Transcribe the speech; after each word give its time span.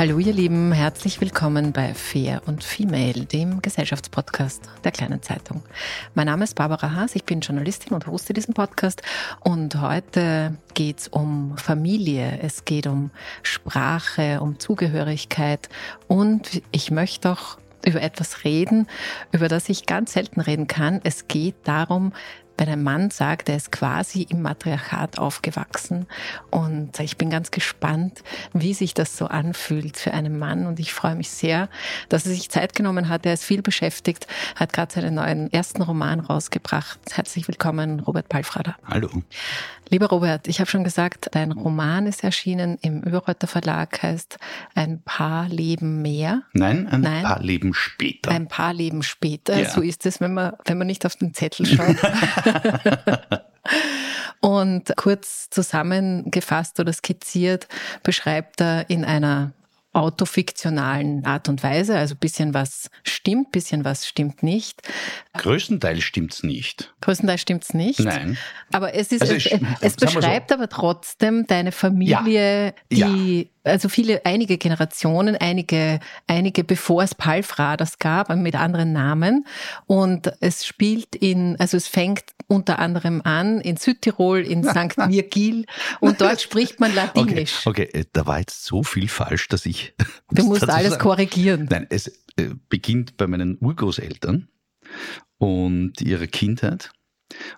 Hallo 0.00 0.18
ihr 0.18 0.32
Lieben, 0.32 0.72
herzlich 0.72 1.20
willkommen 1.20 1.74
bei 1.74 1.92
Fair 1.92 2.40
und 2.46 2.64
Female, 2.64 3.26
dem 3.26 3.60
Gesellschaftspodcast 3.60 4.62
der 4.82 4.92
kleinen 4.92 5.20
Zeitung. 5.20 5.62
Mein 6.14 6.24
Name 6.24 6.44
ist 6.44 6.54
Barbara 6.54 6.94
Haas, 6.94 7.14
ich 7.14 7.24
bin 7.24 7.40
Journalistin 7.40 7.92
und 7.92 8.06
hoste 8.06 8.32
diesen 8.32 8.54
Podcast 8.54 9.02
und 9.40 9.78
heute 9.78 10.56
geht 10.72 11.00
es 11.00 11.08
um 11.08 11.54
Familie, 11.58 12.38
es 12.40 12.64
geht 12.64 12.86
um 12.86 13.10
Sprache, 13.42 14.40
um 14.40 14.58
Zugehörigkeit 14.58 15.68
und 16.08 16.62
ich 16.72 16.90
möchte 16.90 17.32
auch 17.32 17.58
über 17.84 18.00
etwas 18.00 18.44
reden, 18.44 18.86
über 19.32 19.48
das 19.48 19.68
ich 19.68 19.84
ganz 19.84 20.14
selten 20.14 20.40
reden 20.40 20.66
kann. 20.66 21.00
Es 21.04 21.28
geht 21.28 21.56
darum, 21.64 22.14
wenn 22.60 22.68
ein 22.68 22.82
Mann 22.82 23.10
sagt, 23.10 23.48
er 23.48 23.56
ist 23.56 23.72
quasi 23.72 24.26
im 24.28 24.42
Matriarchat 24.42 25.18
aufgewachsen. 25.18 26.06
Und 26.50 27.00
ich 27.00 27.16
bin 27.16 27.30
ganz 27.30 27.50
gespannt, 27.50 28.22
wie 28.52 28.74
sich 28.74 28.92
das 28.92 29.16
so 29.16 29.26
anfühlt 29.26 29.96
für 29.96 30.12
einen 30.12 30.38
Mann. 30.38 30.66
Und 30.66 30.78
ich 30.78 30.92
freue 30.92 31.14
mich 31.14 31.30
sehr, 31.30 31.70
dass 32.10 32.26
er 32.26 32.32
sich 32.32 32.50
Zeit 32.50 32.76
genommen 32.76 33.08
hat. 33.08 33.24
Er 33.24 33.32
ist 33.32 33.44
viel 33.44 33.62
beschäftigt, 33.62 34.26
hat 34.56 34.74
gerade 34.74 34.92
seinen 34.92 35.14
neuen 35.14 35.50
ersten 35.50 35.80
Roman 35.80 36.20
rausgebracht. 36.20 37.00
Herzlich 37.10 37.48
willkommen, 37.48 38.00
Robert 38.00 38.28
Palfrader. 38.28 38.76
Hallo. 38.86 39.08
Lieber 39.90 40.06
Robert, 40.06 40.46
ich 40.46 40.60
habe 40.60 40.70
schon 40.70 40.84
gesagt, 40.84 41.30
dein 41.32 41.50
Roman 41.50 42.06
ist 42.06 42.22
erschienen 42.22 42.78
im 42.80 43.02
Überreuther 43.02 43.48
Verlag, 43.48 44.00
heißt 44.02 44.38
Ein 44.76 45.02
paar 45.02 45.48
Leben 45.48 46.00
mehr. 46.00 46.42
Nein, 46.52 46.86
ein 46.86 47.00
Nein, 47.00 47.24
paar 47.24 47.42
Leben 47.42 47.74
später. 47.74 48.30
Ein 48.30 48.46
paar 48.46 48.72
Leben 48.72 49.02
später. 49.02 49.58
Ja. 49.58 49.68
So 49.68 49.80
ist 49.80 50.06
es, 50.06 50.20
wenn 50.20 50.32
man, 50.32 50.52
wenn 50.64 50.78
man 50.78 50.86
nicht 50.86 51.04
auf 51.04 51.16
den 51.16 51.34
Zettel 51.34 51.66
schaut. 51.66 51.96
Und 54.40 54.92
kurz 54.96 55.50
zusammengefasst 55.50 56.78
oder 56.78 56.92
skizziert 56.92 57.66
beschreibt 58.04 58.60
er 58.60 58.88
in 58.88 59.04
einer 59.04 59.52
autofiktionalen 59.92 61.24
Art 61.24 61.48
und 61.48 61.62
Weise. 61.62 61.96
Also 61.96 62.14
bisschen 62.14 62.54
was 62.54 62.90
stimmt, 63.02 63.50
bisschen 63.50 63.84
was 63.84 64.06
stimmt 64.06 64.42
nicht. 64.42 64.82
Größtenteils 65.36 66.02
stimmt's 66.02 66.42
nicht. 66.42 66.94
Größtenteils 67.00 67.40
stimmt's 67.40 67.74
nicht. 67.74 68.00
Nein. 68.00 68.38
Aber 68.72 68.94
es 68.94 69.10
ist, 69.10 69.22
also 69.22 69.34
es, 69.34 69.46
es, 69.46 69.60
es 69.80 69.96
beschreibt 69.96 70.50
so. 70.50 70.54
aber 70.54 70.68
trotzdem 70.68 71.46
deine 71.46 71.72
Familie, 71.72 72.74
ja. 72.90 73.08
die, 73.08 73.48
ja. 73.64 73.72
also 73.72 73.88
viele, 73.88 74.24
einige 74.24 74.58
Generationen, 74.58 75.36
einige, 75.36 75.98
einige 76.28 76.62
bevor 76.62 77.02
es 77.02 77.14
Palfraders 77.14 77.98
gab, 77.98 78.34
mit 78.36 78.54
anderen 78.54 78.92
Namen. 78.92 79.44
Und 79.86 80.32
es 80.40 80.64
spielt 80.64 81.16
in, 81.16 81.58
also 81.58 81.76
es 81.76 81.88
fängt 81.88 82.24
unter 82.50 82.80
anderem 82.80 83.22
an 83.22 83.60
in 83.60 83.76
Südtirol, 83.76 84.40
in 84.40 84.64
St. 84.64 84.96
Virgil 84.96 85.66
und 86.00 86.20
dort 86.20 86.40
spricht 86.40 86.80
man 86.80 86.94
Latinisch. 86.94 87.64
Okay, 87.64 87.88
okay, 87.92 88.06
da 88.12 88.26
war 88.26 88.40
jetzt 88.40 88.64
so 88.64 88.82
viel 88.82 89.08
falsch, 89.08 89.48
dass 89.48 89.66
ich. 89.66 89.79
Du 90.32 90.44
musst 90.44 90.68
alles 90.68 90.92
sagen. 90.92 91.02
korrigieren. 91.02 91.66
Nein, 91.70 91.86
es 91.90 92.06
äh, 92.36 92.50
beginnt 92.68 93.16
bei 93.16 93.26
meinen 93.26 93.58
Urgroßeltern 93.60 94.48
und 95.38 96.00
ihrer 96.00 96.26
Kindheit. 96.26 96.92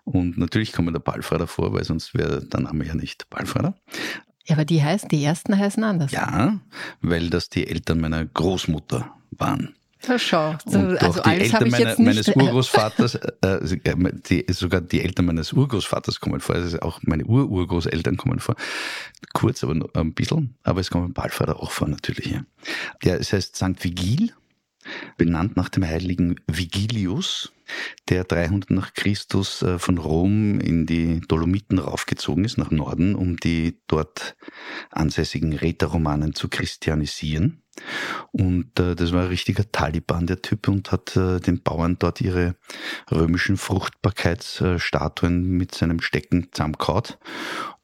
Und 0.04 0.38
natürlich 0.38 0.72
kommt 0.72 0.94
der 0.94 1.00
Ballfrader 1.00 1.46
vor, 1.46 1.72
weil 1.72 1.84
sonst 1.84 2.14
wäre 2.14 2.44
der 2.44 2.60
Name 2.60 2.86
ja 2.86 2.94
nicht 2.94 3.28
Ballfrader. 3.30 3.74
Ja, 4.46 4.56
aber 4.56 4.64
die 4.64 4.82
heißen, 4.82 5.08
die 5.08 5.22
ersten 5.22 5.56
heißen 5.56 5.84
anders. 5.84 6.12
Ja, 6.12 6.60
weil 7.00 7.30
das 7.30 7.48
die 7.48 7.66
Eltern 7.66 8.00
meiner 8.00 8.24
Großmutter 8.24 9.14
waren. 9.30 9.74
Ja, 10.06 10.18
schau. 10.18 10.56
Und 10.64 10.96
also 11.00 11.20
die 11.22 11.30
Eltern 11.30 11.70
meine, 11.70 11.94
meines 11.98 12.28
Urgroßvaters, 12.28 13.14
äh, 13.14 13.32
also, 13.40 13.76
äh, 13.76 13.94
die, 14.28 14.44
sogar 14.48 14.80
die 14.80 15.00
Eltern 15.02 15.26
meines 15.26 15.52
Urgroßvaters 15.52 16.20
kommen 16.20 16.40
vor, 16.40 16.56
also 16.56 16.78
auch 16.80 17.00
meine 17.02 17.24
Ururgroßeltern 17.24 18.16
kommen 18.16 18.40
vor. 18.40 18.56
Kurz, 19.32 19.62
aber 19.62 19.74
nur 19.74 19.90
ein 19.94 20.12
bisschen, 20.12 20.54
aber 20.64 20.80
es 20.80 20.90
kommen 20.90 21.12
Ballvater 21.12 21.60
auch 21.60 21.70
vor 21.70 21.88
natürlich. 21.88 22.26
Ja. 22.26 22.44
ja, 23.02 23.14
es 23.14 23.32
heißt 23.32 23.56
St. 23.56 23.82
Vigil, 23.82 24.32
benannt 25.16 25.56
nach 25.56 25.68
dem 25.68 25.84
heiligen 25.84 26.36
Vigilius, 26.46 27.52
der 28.08 28.24
300 28.24 28.70
nach 28.70 28.94
Christus 28.94 29.62
äh, 29.62 29.78
von 29.78 29.98
Rom 29.98 30.60
in 30.60 30.86
die 30.86 31.20
Dolomiten 31.20 31.78
raufgezogen 31.78 32.44
ist, 32.44 32.58
nach 32.58 32.70
Norden, 32.70 33.14
um 33.14 33.36
die 33.36 33.80
dort 33.86 34.36
ansässigen 34.90 35.52
Räterromanen 35.52 36.34
zu 36.34 36.48
christianisieren. 36.48 37.62
Und 38.30 38.78
äh, 38.78 38.94
das 38.94 39.12
war 39.12 39.22
ein 39.22 39.28
richtiger 39.28 39.70
Taliban, 39.70 40.26
der 40.26 40.42
Typ, 40.42 40.68
und 40.68 40.92
hat 40.92 41.16
äh, 41.16 41.40
den 41.40 41.62
Bauern 41.62 41.96
dort 41.98 42.20
ihre 42.20 42.56
römischen 43.10 43.56
Fruchtbarkeitsstatuen 43.56 45.42
mit 45.42 45.74
seinem 45.74 46.00
Stecken 46.00 46.48
zusammengehaut. 46.52 47.18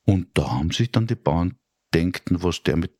Und 0.04 0.28
da 0.34 0.52
haben 0.52 0.70
sich 0.70 0.92
dann 0.92 1.06
die 1.06 1.14
Bauern 1.14 1.56
denken, 1.94 2.42
was 2.42 2.62
der 2.62 2.76
mit 2.76 2.97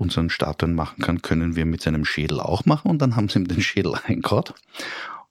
unseren 0.00 0.30
Statuen 0.30 0.74
machen 0.74 1.02
kann, 1.02 1.22
können 1.22 1.56
wir 1.56 1.66
mit 1.66 1.82
seinem 1.82 2.04
Schädel 2.04 2.40
auch 2.40 2.64
machen. 2.64 2.90
Und 2.90 3.00
dann 3.00 3.16
haben 3.16 3.28
sie 3.28 3.38
ihm 3.38 3.48
den 3.48 3.62
Schädel 3.62 3.94
eingehaut. 4.06 4.54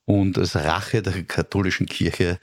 Und 0.05 0.37
als 0.37 0.55
Rache 0.55 1.01
der 1.01 1.23
katholischen 1.23 1.87
Kirche 1.87 2.39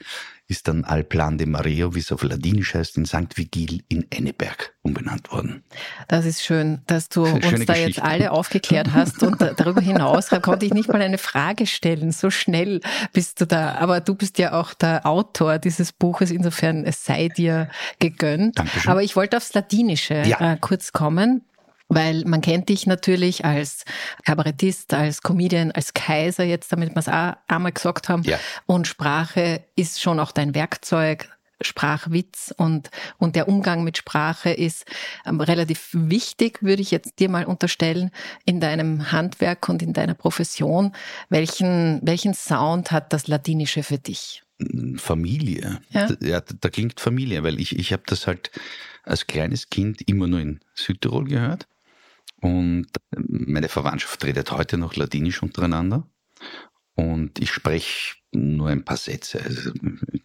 ist 0.47 0.67
dann 0.67 0.83
Alplan 0.83 1.37
de 1.37 1.47
Mario, 1.47 1.95
wie 1.95 1.99
es 1.99 2.11
auf 2.11 2.21
Ladinisch 2.21 2.73
heißt, 2.73 2.97
in 2.97 3.05
St. 3.05 3.37
Vigil 3.37 3.83
in 3.87 4.05
Enneberg 4.11 4.73
umbenannt 4.81 5.31
worden. 5.31 5.63
Das 6.09 6.25
ist 6.25 6.43
schön, 6.43 6.81
dass 6.85 7.07
du 7.07 7.23
uns 7.23 7.41
da 7.41 7.49
Geschichte. 7.49 7.73
jetzt 7.73 8.01
alle 8.01 8.31
aufgeklärt 8.31 8.93
hast. 8.93 9.23
Und 9.23 9.39
darüber 9.39 9.79
hinaus 9.79 10.29
konnte 10.41 10.65
ich 10.65 10.73
nicht 10.73 10.89
mal 10.89 11.01
eine 11.01 11.17
Frage 11.17 11.65
stellen. 11.65 12.11
So 12.11 12.29
schnell 12.29 12.81
bist 13.13 13.39
du 13.39 13.47
da. 13.47 13.75
Aber 13.75 14.01
du 14.01 14.15
bist 14.15 14.37
ja 14.37 14.59
auch 14.59 14.73
der 14.73 15.05
Autor 15.05 15.59
dieses 15.59 15.93
Buches. 15.93 16.29
Insofern, 16.29 16.83
es 16.83 17.05
sei 17.05 17.29
dir 17.29 17.69
gegönnt. 17.99 18.59
Dankeschön. 18.59 18.91
Aber 18.91 19.01
ich 19.01 19.15
wollte 19.15 19.37
aufs 19.37 19.53
Ladinische 19.53 20.23
ja. 20.25 20.53
Äh, 20.53 20.57
kurz 20.59 20.91
kommen. 20.91 21.41
Weil 21.89 22.23
man 22.25 22.41
kennt 22.41 22.69
dich 22.69 22.87
natürlich 22.87 23.45
als 23.45 23.85
Kabarettist, 24.25 24.93
als 24.93 25.21
Comedian, 25.21 25.71
als 25.71 25.93
Kaiser, 25.93 26.43
jetzt 26.43 26.71
damit 26.71 26.95
wir 26.95 26.99
es 26.99 27.07
auch 27.07 27.33
einmal 27.47 27.71
gesagt 27.71 28.09
haben. 28.09 28.23
Ja. 28.23 28.39
Und 28.65 28.87
Sprache 28.87 29.63
ist 29.75 30.01
schon 30.01 30.19
auch 30.19 30.31
dein 30.31 30.55
Werkzeug. 30.55 31.29
Sprachwitz 31.61 32.53
und, 32.57 32.89
und 33.17 33.35
der 33.35 33.47
Umgang 33.47 33.83
mit 33.83 33.97
Sprache 33.97 34.51
ist 34.51 34.85
ähm, 35.25 35.39
relativ 35.39 35.89
wichtig, 35.93 36.61
würde 36.61 36.81
ich 36.81 36.91
jetzt 36.91 37.19
dir 37.19 37.29
mal 37.29 37.45
unterstellen, 37.45 38.11
in 38.45 38.59
deinem 38.59 39.11
Handwerk 39.11 39.69
und 39.69 39.81
in 39.81 39.93
deiner 39.93 40.13
Profession. 40.13 40.93
Welchen, 41.29 41.99
welchen 42.03 42.33
Sound 42.33 42.91
hat 42.91 43.13
das 43.13 43.27
Latinische 43.27 43.83
für 43.83 43.97
dich? 43.97 44.43
Familie. 44.97 45.79
Ja, 45.89 46.09
ja 46.21 46.41
da, 46.41 46.53
da 46.59 46.69
klingt 46.69 46.99
Familie, 46.99 47.43
weil 47.43 47.59
ich, 47.59 47.77
ich 47.77 47.91
habe 47.91 48.03
das 48.05 48.27
halt 48.27 48.51
als 49.03 49.27
kleines 49.27 49.69
Kind 49.69 50.01
immer 50.07 50.27
nur 50.27 50.39
in 50.39 50.59
Südtirol 50.73 51.25
gehört 51.25 51.67
Und 52.43 52.87
meine 53.09 53.69
Verwandtschaft 53.69 54.21
redet 54.25 54.51
heute 54.51 54.77
noch 54.77 54.97
Ladinisch 54.97 55.41
untereinander. 55.41 56.05
Und 56.93 57.39
ich 57.39 57.51
spreche 57.51 58.15
nur 58.33 58.67
ein 58.67 58.83
paar 58.83 58.97
Sätze, 58.97 59.41
also 59.41 59.71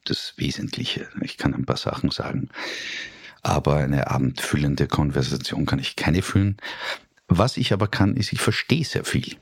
das 0.05 0.35
Wesentliche. 0.37 1.09
Ich 1.23 1.37
kann 1.37 1.55
ein 1.55 1.65
paar 1.65 1.77
Sachen 1.77 2.11
sagen. 2.11 2.49
Aber 3.43 3.77
eine 3.77 4.11
abendfüllende 4.11 4.89
Konversation 4.89 5.65
kann 5.65 5.79
ich 5.79 5.95
keine 5.95 6.23
führen. 6.23 6.57
Was 7.29 7.57
ich 7.57 7.73
aber 7.73 7.87
kann, 7.87 8.17
ist, 8.17 8.33
ich 8.33 8.41
verstehe 8.41 8.85
sehr 8.85 9.05
viel. 9.05 9.37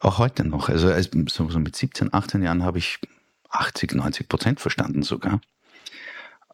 Auch 0.00 0.18
heute 0.18 0.44
noch. 0.44 0.68
Also 0.68 0.92
so 1.28 1.44
mit 1.60 1.76
17, 1.76 2.12
18 2.12 2.42
Jahren 2.42 2.64
habe 2.64 2.78
ich 2.78 2.98
80, 3.50 3.94
90 3.94 4.28
Prozent 4.28 4.58
verstanden 4.58 5.04
sogar. 5.04 5.40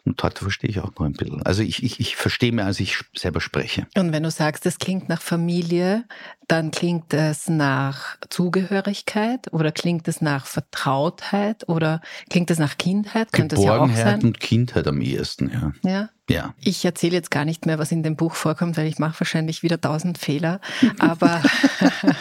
Und 0.06 0.22
heute 0.22 0.42
verstehe 0.42 0.68
ich 0.68 0.80
auch 0.80 0.94
noch 0.98 1.06
ein 1.06 1.14
bisschen. 1.14 1.42
Also 1.44 1.62
ich, 1.62 1.82
ich, 1.82 1.98
ich 1.98 2.16
verstehe 2.16 2.52
mehr, 2.52 2.66
als 2.66 2.78
ich 2.78 2.98
selber 3.16 3.40
spreche. 3.40 3.86
Und 3.96 4.12
wenn 4.12 4.22
du 4.22 4.30
sagst, 4.30 4.66
es 4.66 4.78
klingt 4.78 5.08
nach 5.08 5.22
Familie, 5.22 6.04
dann 6.46 6.70
klingt 6.70 7.14
es 7.14 7.48
nach 7.48 8.18
Zugehörigkeit 8.28 9.50
oder 9.52 9.72
klingt 9.72 10.06
es 10.06 10.20
nach 10.20 10.44
Vertrautheit 10.44 11.66
oder 11.68 12.02
klingt 12.28 12.50
es 12.50 12.58
nach 12.58 12.76
Kindheit? 12.76 13.32
Könnte 13.32 13.56
es 13.56 13.64
ja 13.64 13.78
auch 13.78 13.90
sein? 13.90 14.22
und 14.22 14.40
Kindheit 14.40 14.86
am 14.86 15.00
ehesten, 15.00 15.50
ja. 15.50 15.90
Ja. 15.90 16.08
Ja. 16.28 16.54
Ich 16.60 16.84
erzähle 16.84 17.16
jetzt 17.16 17.30
gar 17.30 17.44
nicht 17.44 17.66
mehr, 17.66 17.78
was 17.78 17.92
in 17.92 18.02
dem 18.02 18.16
Buch 18.16 18.34
vorkommt, 18.34 18.78
weil 18.78 18.86
ich 18.86 18.98
mache 18.98 19.20
wahrscheinlich 19.20 19.62
wieder 19.62 19.78
tausend 19.80 20.16
Fehler. 20.16 20.60
Aber, 20.98 21.42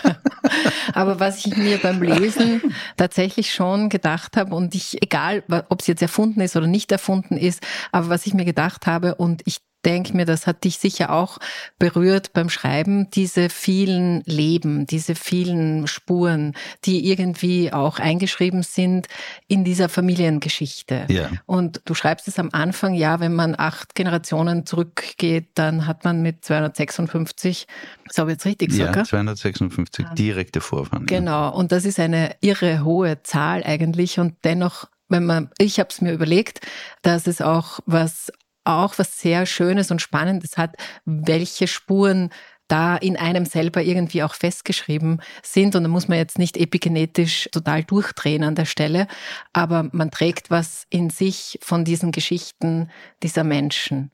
aber 0.94 1.20
was 1.20 1.46
ich 1.46 1.56
mir 1.56 1.78
beim 1.78 2.02
Lesen 2.02 2.62
tatsächlich 2.98 3.54
schon 3.54 3.90
gedacht 3.90 4.36
habe 4.36 4.56
und 4.56 4.76
ich, 4.76 5.02
egal 5.02 5.44
ob 5.70 5.82
es 5.82 5.88
jetzt 5.88 6.02
erfunden 6.02 6.42
ist 6.42 6.56
oder 6.56 6.68
nicht 6.68 6.92
erfunden 6.92 7.38
ist, 7.38 7.64
aber 7.92 8.10
was 8.10 8.26
ich 8.26 8.34
mir 8.34 8.46
gedacht 8.46 8.86
habe 8.88 9.16
und 9.16 9.42
ich 9.46 9.60
denke 9.86 10.16
mir, 10.16 10.26
das 10.26 10.48
hat 10.48 10.64
dich 10.64 10.78
sicher 10.78 11.12
auch 11.12 11.38
berührt 11.80 12.34
beim 12.34 12.50
Schreiben, 12.50 13.10
diese 13.12 13.50
vielen 13.50 14.22
Leben, 14.26 14.86
diese 14.86 15.16
vielen 15.16 15.88
Spuren, 15.88 16.54
die 16.86 17.10
irgendwie 17.10 17.72
auch 17.74 18.00
eingeschrieben 18.00 18.64
sind 18.64 19.08
in 19.48 19.64
dieser 19.64 19.90
Familiengeschichte. 19.90 21.06
Ja. 21.10 21.30
Und 21.46 21.82
du 21.86 21.94
schreibst 21.94 22.28
es 22.28 22.40
am 22.40 22.50
Anfang, 22.52 22.94
ja, 22.94 23.20
wenn 23.20 23.34
man 23.34 23.56
acht 23.58 23.96
Generationen 23.96 24.66
zurückgeht, 24.66 25.50
dann 25.56 25.88
hat 25.88 26.04
man 26.04 26.22
mit 26.22 26.46
256, 26.46 27.68
das 28.08 28.18
habe 28.18 28.32
ich 28.32 28.36
jetzt 28.36 28.46
richtig 28.46 28.70
gesagt? 28.70 28.96
Ja, 28.96 29.04
256 29.04 30.06
direkte 30.18 30.62
Vorfahren. 30.62 31.06
Genau, 31.06 31.54
und 31.54 31.72
das 31.72 31.86
ist 31.86 32.00
eine 32.00 32.36
irre 32.42 32.84
hohe 32.84 33.24
Zahl 33.24 33.64
eigentlich 33.64 34.20
und 34.20 34.36
dennoch 34.44 34.88
wenn 35.10 35.26
man, 35.26 35.50
ich 35.60 35.80
habe 35.80 35.90
es 35.92 36.02
mir 36.02 36.12
überlegt, 36.12 36.62
dass 37.04 37.28
es 37.28 37.40
auch 37.40 37.80
was 37.86 38.32
auch 38.64 38.98
was 38.98 39.20
sehr 39.20 39.46
Schönes 39.46 39.92
und 39.92 40.02
Spannendes 40.02 40.58
hat, 40.58 40.76
welche 41.06 41.68
Spuren 41.68 42.30
da 42.68 42.96
in 42.96 43.18
einem 43.18 43.46
selber 43.46 43.84
irgendwie 43.84 44.24
auch 44.24 44.34
festgeschrieben 44.34 45.22
sind. 45.44 45.76
Und 45.76 45.84
da 45.84 45.90
muss 45.90 46.08
man 46.08 46.18
jetzt 46.18 46.40
nicht 46.40 46.58
epigenetisch 46.58 47.50
total 47.52 47.84
durchdrehen 47.84 48.44
an 48.44 48.56
der 48.56 48.66
Stelle, 48.66 49.08
aber 49.52 49.90
man 49.92 50.12
trägt 50.12 50.50
was 50.50 50.86
in 50.90 51.10
sich 51.10 51.60
von 51.62 51.86
diesen 51.86 52.12
Geschichten 52.12 52.90
dieser 53.22 53.44
Menschen. 53.44 54.12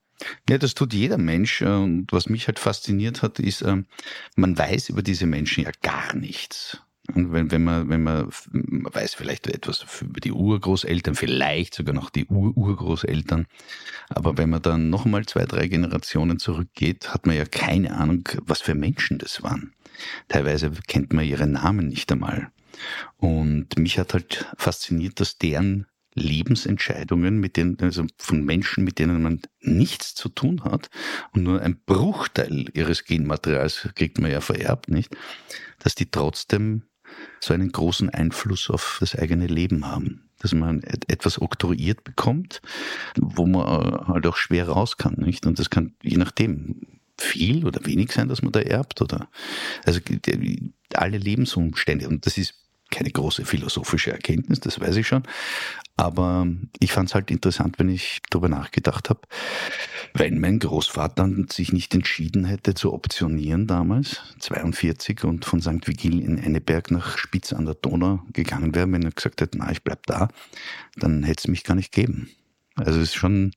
Ja, 0.49 0.57
das 0.57 0.73
tut 0.73 0.93
jeder 0.93 1.17
Mensch. 1.17 1.61
Und 1.61 2.07
was 2.11 2.27
mich 2.27 2.47
halt 2.47 2.59
fasziniert 2.59 3.21
hat, 3.21 3.39
ist, 3.39 3.61
ähm, 3.61 3.85
man 4.35 4.57
weiß 4.57 4.89
über 4.89 5.01
diese 5.01 5.25
Menschen 5.25 5.63
ja 5.63 5.71
gar 5.81 6.13
nichts. 6.15 6.81
Und 7.13 7.31
wenn, 7.31 7.51
wenn, 7.51 7.63
man, 7.63 7.89
wenn 7.89 8.03
man, 8.03 8.29
man 8.51 8.93
weiß 8.93 9.13
vielleicht 9.13 9.47
etwas 9.47 9.85
über 10.01 10.19
die 10.19 10.31
Urgroßeltern, 10.31 11.15
vielleicht 11.15 11.73
sogar 11.73 11.93
noch 11.93 12.09
die 12.09 12.25
Ur-Urgroßeltern, 12.25 13.47
aber 14.09 14.37
wenn 14.37 14.49
man 14.49 14.61
dann 14.61 14.89
nochmal 14.89 15.25
zwei, 15.25 15.45
drei 15.45 15.67
Generationen 15.67 16.39
zurückgeht, 16.39 17.13
hat 17.13 17.25
man 17.25 17.35
ja 17.35 17.45
keine 17.45 17.95
Ahnung, 17.95 18.27
was 18.43 18.61
für 18.61 18.75
Menschen 18.75 19.17
das 19.17 19.43
waren. 19.43 19.73
Teilweise 20.27 20.71
kennt 20.87 21.13
man 21.13 21.25
ihre 21.25 21.47
Namen 21.47 21.87
nicht 21.87 22.11
einmal. 22.11 22.51
Und 23.17 23.77
mich 23.77 23.99
hat 23.99 24.13
halt 24.13 24.45
fasziniert, 24.57 25.19
dass 25.19 25.37
deren 25.37 25.85
Lebensentscheidungen, 26.15 27.39
mit 27.39 27.57
denen, 27.57 27.77
also 27.81 28.05
von 28.17 28.43
Menschen, 28.43 28.83
mit 28.83 28.99
denen 28.99 29.21
man 29.21 29.41
nichts 29.61 30.15
zu 30.15 30.29
tun 30.29 30.63
hat 30.63 30.89
und 31.33 31.43
nur 31.43 31.61
ein 31.61 31.79
Bruchteil 31.85 32.65
ihres 32.73 33.05
Genmaterials 33.05 33.89
kriegt 33.95 34.19
man 34.19 34.31
ja 34.31 34.41
vererbt, 34.41 34.89
nicht? 34.89 35.15
Dass 35.79 35.95
die 35.95 36.09
trotzdem 36.09 36.83
so 37.39 37.53
einen 37.53 37.71
großen 37.71 38.09
Einfluss 38.09 38.69
auf 38.69 38.97
das 38.99 39.15
eigene 39.15 39.47
Leben 39.47 39.87
haben. 39.87 40.29
Dass 40.39 40.53
man 40.53 40.83
etwas 40.83 41.41
oktroyiert 41.41 42.03
bekommt, 42.05 42.61
wo 43.17 43.45
man 43.45 43.61
äh, 43.61 44.05
halt 44.07 44.25
auch 44.25 44.37
schwer 44.37 44.69
raus 44.69 44.97
kann, 44.97 45.15
nicht? 45.17 45.45
Und 45.45 45.59
das 45.59 45.69
kann 45.69 45.93
je 46.01 46.17
nachdem 46.17 46.81
viel 47.17 47.65
oder 47.65 47.85
wenig 47.85 48.11
sein, 48.13 48.29
dass 48.29 48.41
man 48.41 48.53
da 48.53 48.61
erbt 48.61 49.01
oder, 49.01 49.29
also 49.85 49.99
alle 50.93 51.17
Lebensumstände. 51.17 52.07
Und 52.07 52.25
das 52.25 52.37
ist 52.37 52.53
keine 52.89 53.11
große 53.11 53.45
philosophische 53.45 54.11
Erkenntnis, 54.11 54.59
das 54.59 54.79
weiß 54.79 54.95
ich 54.95 55.07
schon. 55.07 55.23
Aber 55.95 56.47
ich 56.79 56.91
fand 56.91 57.09
es 57.09 57.15
halt 57.15 57.29
interessant, 57.29 57.77
wenn 57.77 57.89
ich 57.89 58.19
darüber 58.29 58.49
nachgedacht 58.49 59.09
habe, 59.09 59.21
wenn 60.13 60.39
mein 60.39 60.59
Großvater 60.59 61.29
sich 61.49 61.73
nicht 61.73 61.93
entschieden 61.93 62.45
hätte 62.45 62.73
zu 62.73 62.93
optionieren 62.93 63.67
damals, 63.67 64.21
42, 64.39 65.23
und 65.23 65.45
von 65.45 65.61
St. 65.61 65.87
Vigil 65.87 66.21
in 66.21 66.37
Enneberg 66.37 66.91
nach 66.91 67.17
Spitz 67.17 67.53
an 67.53 67.65
der 67.65 67.75
Donau 67.75 68.21
gegangen 68.33 68.75
wäre, 68.75 68.91
wenn 68.91 69.03
er 69.03 69.11
gesagt 69.11 69.41
hätte, 69.41 69.57
na, 69.57 69.71
ich 69.71 69.83
bleib 69.83 70.05
da, 70.07 70.29
dann 70.95 71.23
hätte 71.23 71.41
es 71.41 71.47
mich 71.47 71.63
gar 71.63 71.75
nicht 71.75 71.91
geben. 71.91 72.29
Also 72.75 72.99
es 72.99 73.09
ist 73.09 73.15
schon 73.15 73.51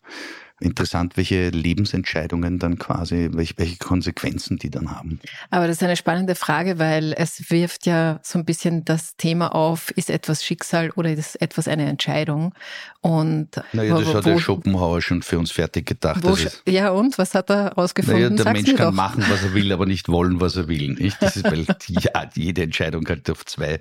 interessant, 0.63 1.17
welche 1.17 1.51
Lebensentscheidungen 1.51 2.59
dann 2.59 2.79
quasi, 2.79 3.31
welche, 3.33 3.77
Konsequenzen 3.77 4.59
die 4.59 4.71
dann 4.71 4.91
haben. 4.91 5.21
Aber 5.51 5.67
das 5.67 5.77
ist 5.77 5.83
eine 5.83 5.97
spannende 5.97 6.35
Frage, 6.35 6.79
weil 6.79 7.13
es 7.17 7.51
wirft 7.51 7.87
ja 7.87 8.21
so 8.23 8.39
ein 8.39 8.45
bisschen 8.45 8.85
das 8.85 9.17
Thema 9.17 9.55
auf, 9.55 9.91
ist 9.93 10.11
etwas 10.11 10.45
Schicksal 10.45 10.91
oder 10.91 11.13
ist 11.13 11.41
etwas 11.41 11.69
eine 11.69 11.87
Entscheidung? 11.87 12.55
Und 13.01 13.49
naja, 13.73 13.99
das 13.99 14.09
wo, 14.09 14.15
hat 14.15 14.27
der 14.27 14.39
Schopenhauer 14.39 15.03
schon 15.03 15.23
für 15.23 15.39
uns 15.39 15.51
fertig 15.51 15.87
gedacht. 15.87 16.23
Wo, 16.23 16.37
ja, 16.71 16.91
und 16.91 17.19
was 17.19 17.35
hat 17.35 17.51
er 17.51 17.77
ausgefunden? 17.77 18.23
Naja, 18.23 18.37
der 18.37 18.45
Sag's 18.45 18.63
Mensch 18.63 18.77
kann 18.77 18.87
doch. 18.87 18.93
machen, 18.93 19.25
was 19.29 19.43
er 19.43 19.55
will, 19.55 19.73
aber 19.73 19.87
nicht 19.87 20.09
wollen, 20.09 20.41
was 20.41 20.57
er 20.57 20.69
will. 20.69 20.93
Nicht? 20.95 21.21
Das 21.21 21.37
ist, 21.37 21.45
weil 21.45 21.67
ja, 21.89 22.31
jede 22.35 22.63
Entscheidung 22.63 23.07
halt 23.09 23.29
auf 23.31 23.45
zwei 23.45 23.81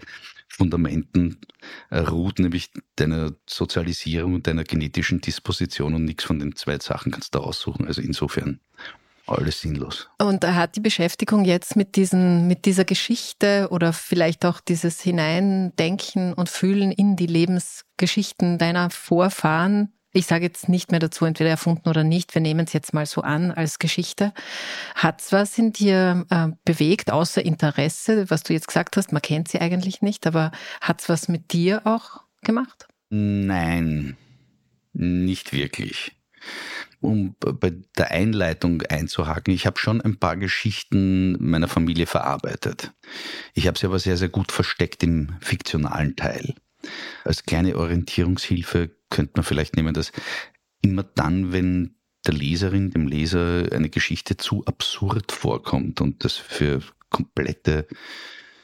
Fundamenten 0.51 1.39
äh, 1.89 1.99
ruht, 1.99 2.39
nämlich 2.39 2.71
deiner 2.97 3.33
Sozialisierung 3.47 4.35
und 4.35 4.47
deiner 4.47 4.63
genetischen 4.63 5.21
Disposition 5.21 5.93
und 5.93 6.05
nichts 6.05 6.25
von 6.25 6.39
den 6.39 6.55
zwei 6.55 6.77
Sachen 6.79 7.11
kannst 7.11 7.35
du 7.35 7.39
aussuchen. 7.39 7.87
Also 7.87 8.01
insofern 8.01 8.59
alles 9.27 9.61
sinnlos. 9.61 10.09
Und 10.17 10.45
hat 10.45 10.75
die 10.75 10.81
Beschäftigung 10.81 11.45
jetzt 11.45 11.75
mit, 11.75 11.95
diesen, 11.95 12.47
mit 12.47 12.65
dieser 12.65 12.83
Geschichte 12.83 13.69
oder 13.71 13.93
vielleicht 13.93 14.45
auch 14.45 14.59
dieses 14.59 14.99
Hineindenken 14.99 16.33
und 16.33 16.49
Fühlen 16.49 16.91
in 16.91 17.15
die 17.15 17.27
Lebensgeschichten 17.27 18.57
deiner 18.57 18.89
Vorfahren 18.89 19.93
ich 20.13 20.25
sage 20.25 20.45
jetzt 20.45 20.69
nicht 20.69 20.91
mehr 20.91 20.99
dazu, 20.99 21.25
entweder 21.25 21.49
erfunden 21.49 21.87
oder 21.87 22.03
nicht, 22.03 22.33
wir 22.33 22.41
nehmen 22.41 22.65
es 22.65 22.73
jetzt 22.73 22.93
mal 22.93 23.05
so 23.05 23.21
an 23.21 23.51
als 23.51 23.79
Geschichte. 23.79 24.33
Hat 24.95 25.21
es 25.21 25.31
was 25.31 25.57
in 25.57 25.71
dir 25.71 26.25
äh, 26.29 26.49
bewegt, 26.65 27.11
außer 27.11 27.43
Interesse, 27.43 28.29
was 28.29 28.43
du 28.43 28.53
jetzt 28.53 28.67
gesagt 28.67 28.97
hast, 28.97 29.11
man 29.13 29.21
kennt 29.21 29.47
sie 29.47 29.59
eigentlich 29.59 30.01
nicht, 30.01 30.27
aber 30.27 30.51
hat 30.81 31.01
es 31.01 31.09
was 31.09 31.27
mit 31.27 31.53
dir 31.53 31.81
auch 31.85 32.21
gemacht? 32.43 32.87
Nein, 33.09 34.17
nicht 34.93 35.53
wirklich. 35.53 36.13
Um 36.99 37.35
bei 37.39 37.73
der 37.97 38.11
Einleitung 38.11 38.83
einzuhaken, 38.83 39.53
ich 39.53 39.65
habe 39.65 39.79
schon 39.79 40.01
ein 40.01 40.17
paar 40.17 40.37
Geschichten 40.37 41.35
meiner 41.39 41.67
Familie 41.67 42.05
verarbeitet. 42.05 42.91
Ich 43.53 43.67
habe 43.67 43.77
sie 43.77 43.87
aber 43.87 43.97
sehr, 43.97 44.17
sehr 44.17 44.29
gut 44.29 44.51
versteckt 44.51 45.01
im 45.03 45.35
fiktionalen 45.41 46.15
Teil. 46.15 46.55
Als 47.23 47.43
kleine 47.43 47.77
Orientierungshilfe 47.77 48.91
könnte 49.09 49.33
man 49.35 49.43
vielleicht 49.43 49.75
nehmen, 49.75 49.93
dass 49.93 50.11
immer 50.81 51.03
dann, 51.03 51.51
wenn 51.51 51.95
der 52.25 52.33
Leserin, 52.33 52.91
dem 52.91 53.07
Leser 53.07 53.67
eine 53.71 53.89
Geschichte 53.89 54.37
zu 54.37 54.65
absurd 54.65 55.31
vorkommt 55.31 56.01
und 56.01 56.23
das 56.23 56.35
für 56.35 56.81
komplette 57.09 57.87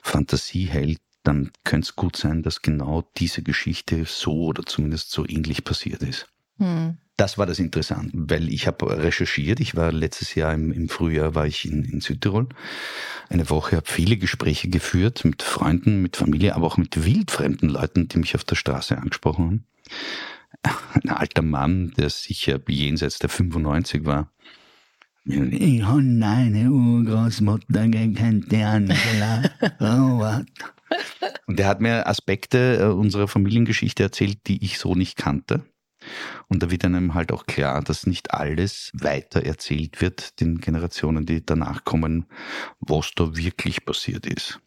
Fantasie 0.02 0.66
hält, 0.66 1.00
dann 1.24 1.52
könnte 1.64 1.86
es 1.86 1.96
gut 1.96 2.16
sein, 2.16 2.44
dass 2.44 2.62
genau 2.62 3.10
diese 3.18 3.42
Geschichte 3.42 4.06
so 4.06 4.46
oder 4.46 4.64
zumindest 4.64 5.12
so 5.12 5.26
ähnlich 5.28 5.64
passiert 5.64 6.02
ist. 6.04 6.28
Hm. 6.58 6.98
Das 7.18 7.38
war 7.38 7.46
das 7.46 7.60
Interessante, 7.60 8.12
weil 8.14 8.50
ich 8.50 8.68
habe 8.68 9.04
recherchiert. 9.04 9.60
Ich 9.60 9.76
war 9.76 9.92
letztes 9.92 10.36
Jahr 10.36 10.54
im, 10.54 10.72
im 10.72 10.88
Frühjahr 10.88 11.36
war 11.36 11.48
ich 11.48 11.66
in, 11.66 11.84
in 11.84 12.00
Südtirol. 12.00 12.48
Eine 13.30 13.50
Woche 13.50 13.76
habe 13.76 13.88
viele 13.88 14.18
Gespräche 14.18 14.70
geführt 14.70 15.26
mit 15.26 15.42
Freunden, 15.42 16.02
mit 16.02 16.16
Familie, 16.16 16.56
aber 16.56 16.68
auch 16.68 16.78
mit 16.78 17.04
wildfremden 17.04 17.70
Leuten, 17.70 18.08
die 18.08 18.20
mich 18.20 18.36
auf 18.36 18.44
der 18.44 18.56
Straße 18.56 18.98
angesprochen 18.98 19.44
haben 19.46 19.66
ein 21.04 21.10
alter 21.10 21.42
Mann, 21.42 21.94
der 21.98 22.10
sicher 22.10 22.60
jenseits 22.68 23.20
der 23.20 23.30
95 23.30 24.06
war. 24.06 24.32
Ich 25.26 25.84
habe 25.84 26.02
meine 26.02 26.72
Urgroßmutter 26.72 27.88
gekannt, 27.90 28.50
die 28.50 28.64
Angela 28.64 29.44
Robert. 29.82 30.48
Und 31.48 31.60
er 31.60 31.68
hat 31.68 31.82
mir 31.82 32.08
Aspekte 32.08 32.78
äh, 32.80 32.86
unserer 32.86 33.28
Familiengeschichte 33.28 34.04
erzählt, 34.04 34.40
die 34.48 34.64
ich 34.64 34.78
so 34.78 34.96
nicht 34.96 35.18
kannte. 35.18 35.66
Und 36.48 36.64
da 36.64 36.72
wird 36.72 36.86
einem 36.86 37.14
halt 37.14 37.32
auch 37.32 37.46
klar, 37.46 37.82
dass 37.84 38.08
nicht 38.08 38.32
alles 38.32 38.92
weiter 38.94 39.44
erzählt 39.44 40.02
wird 40.02 40.40
den 40.40 40.60
Generationen, 40.60 41.26
die 41.26 41.46
danach 41.46 41.84
kommen, 41.84 42.26
was 42.80 43.12
da 43.16 43.36
wirklich 43.36 43.86
passiert 43.86 44.26
ist. 44.26 44.60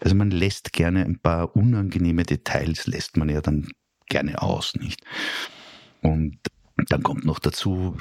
Also 0.00 0.14
man 0.14 0.30
lässt 0.30 0.72
gerne 0.72 1.04
ein 1.04 1.18
paar 1.18 1.54
unangenehme 1.56 2.24
Details, 2.24 2.86
lässt 2.86 3.16
man 3.16 3.28
ja 3.28 3.40
dann 3.40 3.68
gerne 4.08 4.42
aus, 4.42 4.74
nicht? 4.74 5.00
Und 6.02 6.38
dann 6.88 7.02
kommt 7.02 7.24
noch 7.24 7.38
dazu 7.38 7.96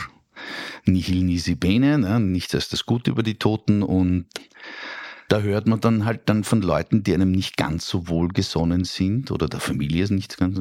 Nihil 0.85 1.23
nisi 1.23 1.55
bene, 1.55 1.97
ne? 1.97 2.19
nichts 2.19 2.53
als 2.53 2.69
das 2.69 2.85
Gute 2.85 3.11
über 3.11 3.23
die 3.23 3.39
Toten 3.39 3.81
und 3.83 4.25
da 5.29 5.41
hört 5.41 5.67
man 5.67 5.79
dann 5.79 6.05
halt 6.05 6.29
dann 6.29 6.43
von 6.43 6.61
Leuten, 6.61 7.03
die 7.03 7.13
einem 7.13 7.31
nicht 7.31 7.57
ganz 7.57 7.87
so 7.87 8.07
wohlgesonnen 8.07 8.83
sind 8.83 9.31
oder 9.31 9.47
der 9.47 9.59
Familie 9.59 10.03
ist 10.03 10.11
nicht 10.11 10.37
ganz, 10.37 10.55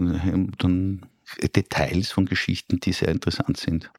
dann 0.58 1.06
Details 1.54 2.10
von 2.10 2.26
Geschichten, 2.26 2.80
die 2.80 2.92
sehr 2.92 3.08
interessant 3.08 3.56
sind. 3.56 3.90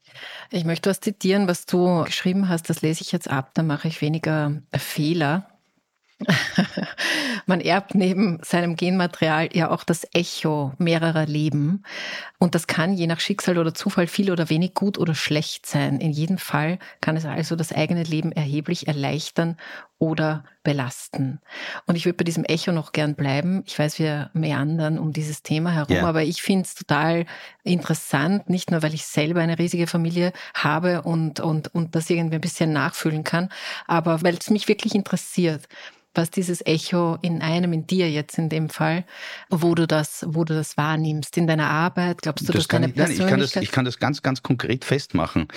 Ich 0.52 0.64
möchte 0.64 0.90
was 0.90 1.02
zitieren, 1.02 1.48
was 1.48 1.66
du 1.66 2.04
geschrieben 2.04 2.50
hast, 2.50 2.70
das 2.70 2.82
lese 2.82 3.02
ich 3.02 3.12
jetzt 3.12 3.30
ab, 3.30 3.52
dann 3.54 3.68
mache 3.68 3.88
ich 3.88 4.02
weniger 4.02 4.62
Fehler. 4.74 5.50
Man 7.46 7.60
erbt 7.60 7.94
neben 7.94 8.40
seinem 8.42 8.76
Genmaterial 8.76 9.50
ja 9.54 9.70
auch 9.70 9.84
das 9.84 10.08
Echo 10.14 10.74
mehrerer 10.78 11.26
Leben. 11.26 11.84
Und 12.40 12.56
das 12.56 12.68
kann 12.68 12.94
je 12.94 13.08
nach 13.08 13.20
Schicksal 13.20 13.58
oder 13.58 13.74
Zufall 13.74 14.08
viel 14.08 14.32
oder 14.32 14.50
wenig 14.50 14.74
gut 14.74 14.98
oder 14.98 15.14
schlecht 15.14 15.66
sein. 15.66 16.00
In 16.00 16.12
jedem 16.12 16.38
Fall 16.38 16.80
kann 17.02 17.18
es 17.18 17.26
also 17.26 17.56
das 17.56 17.74
eigene 17.74 18.04
Leben 18.04 18.32
erheblich 18.32 18.88
erleichtern 18.88 19.58
oder 19.98 20.46
belasten. 20.66 21.40
Und 21.86 21.96
ich 21.96 22.04
würde 22.04 22.18
bei 22.18 22.26
diesem 22.26 22.44
Echo 22.44 22.74
noch 22.74 22.92
gern 22.92 23.16
bleiben. 23.16 23.64
Ich 23.66 23.80
weiß, 23.80 24.00
wir 24.00 24.32
meandern 24.34 25.00
um 25.00 25.14
dieses 25.14 25.44
Thema 25.44 25.72
herum, 25.72 25.96
yeah. 25.96 26.10
aber 26.10 26.24
ich 26.24 26.42
finde 26.42 26.66
es 26.66 26.76
total 26.76 27.26
interessant, 27.64 28.50
nicht 28.50 28.72
nur, 28.72 28.84
weil 28.84 28.94
ich 28.94 29.06
selber 29.06 29.40
eine 29.40 29.58
riesige 29.58 29.88
Familie 29.88 30.34
habe 30.54 31.04
und, 31.04 31.40
und, 31.40 31.74
und 31.74 31.96
das 31.96 32.10
irgendwie 32.10 32.36
ein 32.36 32.42
bisschen 32.42 32.74
nachfühlen 32.74 33.24
kann, 33.24 33.48
aber 33.88 34.22
weil 34.24 34.36
es 34.36 34.50
mich 34.50 34.68
wirklich 34.68 34.94
interessiert 34.94 35.70
was 36.18 36.32
dieses 36.32 36.66
Echo 36.66 37.18
in 37.22 37.42
einem, 37.42 37.74
in 37.74 37.88
dir 37.88 38.10
jetzt 38.10 38.38
in 38.38 38.48
dem 38.48 38.70
Fall, 38.70 39.04
wo 39.50 39.76
du 39.76 39.86
das, 39.86 40.24
wo 40.26 40.46
du 40.46 40.54
das 40.54 40.78
wahrnimmst 40.78 41.36
in 41.36 41.46
deiner 41.46 41.70
Arbeit? 41.70 42.22
Glaubst 42.22 42.48
du, 42.48 42.54
das 42.54 42.62
dass 42.62 42.68
deine 42.70 42.88
ich, 42.88 42.94
Persönlichkeit... 42.94 43.26
Nein, 43.26 43.26
ich, 43.26 43.30
kann 43.30 43.40
das, 43.42 43.64
ich 43.64 43.72
kann 43.72 43.86
das 43.86 44.00
ganz, 44.00 44.22
ganz 44.22 44.42
konkret 44.42 44.86
festmachen. 44.86 45.50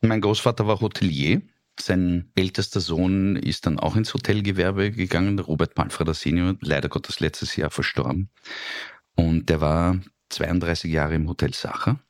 Mein 0.00 0.22
Großvater 0.22 0.66
war 0.66 0.80
Hotelier. 0.80 1.42
Sein 1.78 2.30
ältester 2.34 2.80
Sohn 2.80 3.36
ist 3.36 3.66
dann 3.66 3.78
auch 3.78 3.96
ins 3.96 4.14
Hotelgewerbe 4.14 4.92
gegangen, 4.92 5.38
Robert 5.38 5.74
Palfreder 5.74 6.14
Senior, 6.14 6.56
leider 6.60 6.88
Gottes 6.88 7.20
letztes 7.20 7.56
Jahr 7.56 7.70
verstorben. 7.70 8.30
Und 9.16 9.48
der 9.48 9.60
war 9.60 10.00
32 10.30 10.90
Jahre 10.90 11.14
im 11.14 11.28
Hotel 11.28 11.52
Sacher 11.54 12.00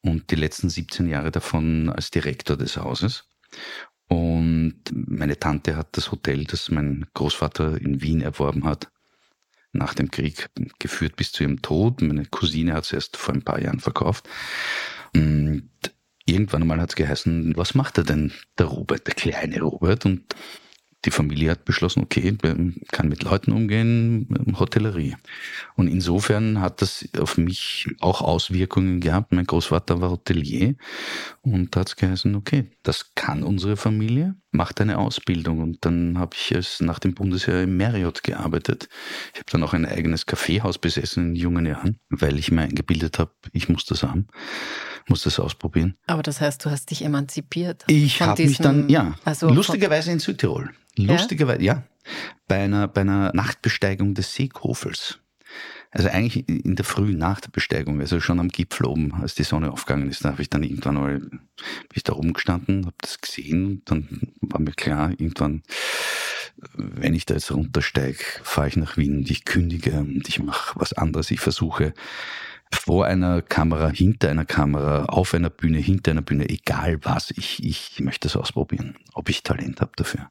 und 0.00 0.30
die 0.30 0.36
letzten 0.36 0.68
17 0.68 1.08
Jahre 1.08 1.30
davon 1.30 1.90
als 1.90 2.10
Direktor 2.10 2.56
des 2.56 2.76
Hauses. 2.76 3.28
Und 4.08 4.82
meine 4.92 5.38
Tante 5.38 5.76
hat 5.76 5.96
das 5.96 6.12
Hotel, 6.12 6.44
das 6.44 6.70
mein 6.70 7.06
Großvater 7.14 7.80
in 7.80 8.02
Wien 8.02 8.20
erworben 8.20 8.64
hat, 8.64 8.90
nach 9.72 9.94
dem 9.94 10.10
Krieg 10.10 10.48
geführt 10.78 11.16
bis 11.16 11.32
zu 11.32 11.42
ihrem 11.42 11.60
Tod. 11.60 12.00
Meine 12.02 12.26
Cousine 12.26 12.74
hat 12.74 12.84
es 12.84 12.92
erst 12.92 13.16
vor 13.16 13.34
ein 13.34 13.42
paar 13.42 13.60
Jahren 13.60 13.80
verkauft. 13.80 14.28
Und 15.14 15.70
irgendwann 16.26 16.62
einmal 16.62 16.80
hat 16.80 16.90
es 16.90 16.96
geheißen, 16.96 17.56
was 17.56 17.74
macht 17.74 17.98
er 17.98 18.04
denn, 18.04 18.32
der 18.58 18.66
Robert, 18.66 19.06
der 19.06 19.14
kleine 19.14 19.62
Robert? 19.62 20.04
Und 20.04 20.34
die 21.04 21.10
Familie 21.12 21.52
hat 21.52 21.64
beschlossen, 21.64 22.02
okay, 22.02 22.36
kann 22.90 23.08
mit 23.08 23.22
Leuten 23.22 23.52
umgehen, 23.52 24.28
Hotellerie. 24.58 25.16
Und 25.76 25.86
insofern 25.86 26.60
hat 26.60 26.82
das 26.82 27.08
auf 27.18 27.38
mich 27.38 27.88
auch 28.00 28.22
Auswirkungen 28.22 29.00
gehabt. 29.00 29.32
Mein 29.32 29.46
Großvater 29.46 30.00
war 30.00 30.10
Hotelier 30.10 30.74
und 31.42 31.76
da 31.76 31.80
hat 31.80 31.88
es 31.88 31.96
geheißen, 31.96 32.34
okay, 32.34 32.70
das 32.82 33.14
kann 33.14 33.44
unsere 33.44 33.76
Familie, 33.76 34.34
macht 34.56 34.80
eine 34.80 34.98
Ausbildung. 34.98 35.60
Und 35.60 35.84
dann 35.84 36.18
habe 36.18 36.34
ich 36.34 36.52
es 36.52 36.80
nach 36.80 36.98
dem 36.98 37.14
Bundesheer 37.14 37.62
im 37.62 37.76
Marriott 37.76 38.22
gearbeitet. 38.22 38.88
Ich 39.34 39.40
habe 39.40 39.50
dann 39.52 39.62
auch 39.62 39.74
ein 39.74 39.86
eigenes 39.86 40.26
Kaffeehaus 40.26 40.78
besessen 40.78 41.30
in 41.30 41.36
jungen 41.36 41.66
Jahren, 41.66 41.98
weil 42.08 42.38
ich 42.38 42.50
mir 42.50 42.62
eingebildet 42.62 43.18
habe, 43.18 43.32
ich 43.52 43.68
muss 43.68 43.84
das 43.84 44.02
haben 44.02 44.26
muss 45.08 45.22
das 45.22 45.38
ausprobieren. 45.38 45.96
Aber 46.06 46.22
das 46.22 46.40
heißt, 46.40 46.64
du 46.64 46.70
hast 46.70 46.90
dich 46.90 47.04
emanzipiert. 47.04 47.84
Ich 47.86 48.20
habe 48.20 48.42
mich 48.42 48.58
dann, 48.58 48.88
ja, 48.88 49.14
also 49.24 49.48
lustigerweise 49.48 50.12
in 50.12 50.18
Südtirol. 50.18 50.70
Lustigerweise, 50.96 51.62
ja? 51.62 51.74
ja, 51.74 51.82
bei 52.48 52.64
einer, 52.64 52.88
bei 52.88 53.02
einer 53.02 53.32
Nachtbesteigung 53.34 54.14
des 54.14 54.34
Seekofels. 54.34 55.18
Also 55.90 56.08
eigentlich 56.08 56.48
in 56.48 56.76
der 56.76 56.84
frühen 56.84 57.18
Nachtbesteigung, 57.18 58.00
also 58.00 58.20
schon 58.20 58.40
am 58.40 58.48
Gipfel 58.48 58.86
oben, 58.86 59.14
als 59.14 59.34
die 59.34 59.44
Sonne 59.44 59.72
aufgegangen 59.72 60.10
ist, 60.10 60.24
da 60.24 60.30
habe 60.30 60.42
ich 60.42 60.50
dann 60.50 60.62
irgendwann 60.62 60.94
mal, 60.94 61.18
bin 61.20 61.40
ich 61.94 62.02
da 62.02 62.12
oben 62.12 62.32
gestanden, 62.32 62.86
habe 62.86 62.96
das 63.00 63.20
gesehen, 63.20 63.82
dann 63.84 64.32
war 64.40 64.60
mir 64.60 64.72
klar, 64.72 65.10
irgendwann, 65.10 65.62
wenn 66.74 67.14
ich 67.14 67.26
da 67.26 67.34
jetzt 67.34 67.52
runtersteige, 67.52 68.22
fahre 68.42 68.68
ich 68.68 68.76
nach 68.76 68.96
Wien 68.96 69.18
und 69.18 69.30
ich 69.30 69.44
kündige 69.44 69.98
und 69.98 70.28
ich 70.28 70.40
mache 70.40 70.78
was 70.78 70.92
anderes, 70.92 71.30
ich 71.30 71.40
versuche 71.40 71.94
vor 72.72 73.06
einer 73.06 73.42
Kamera, 73.42 73.88
hinter 73.88 74.30
einer 74.30 74.44
Kamera, 74.44 75.04
auf 75.04 75.34
einer 75.34 75.50
Bühne, 75.50 75.78
hinter 75.78 76.10
einer 76.10 76.22
Bühne, 76.22 76.48
egal 76.48 76.98
was, 77.04 77.30
ich, 77.30 77.62
ich 77.62 78.00
möchte 78.00 78.28
das 78.28 78.36
ausprobieren, 78.36 78.96
ob 79.14 79.28
ich 79.28 79.42
Talent 79.42 79.80
habe 79.80 79.92
dafür. 79.96 80.30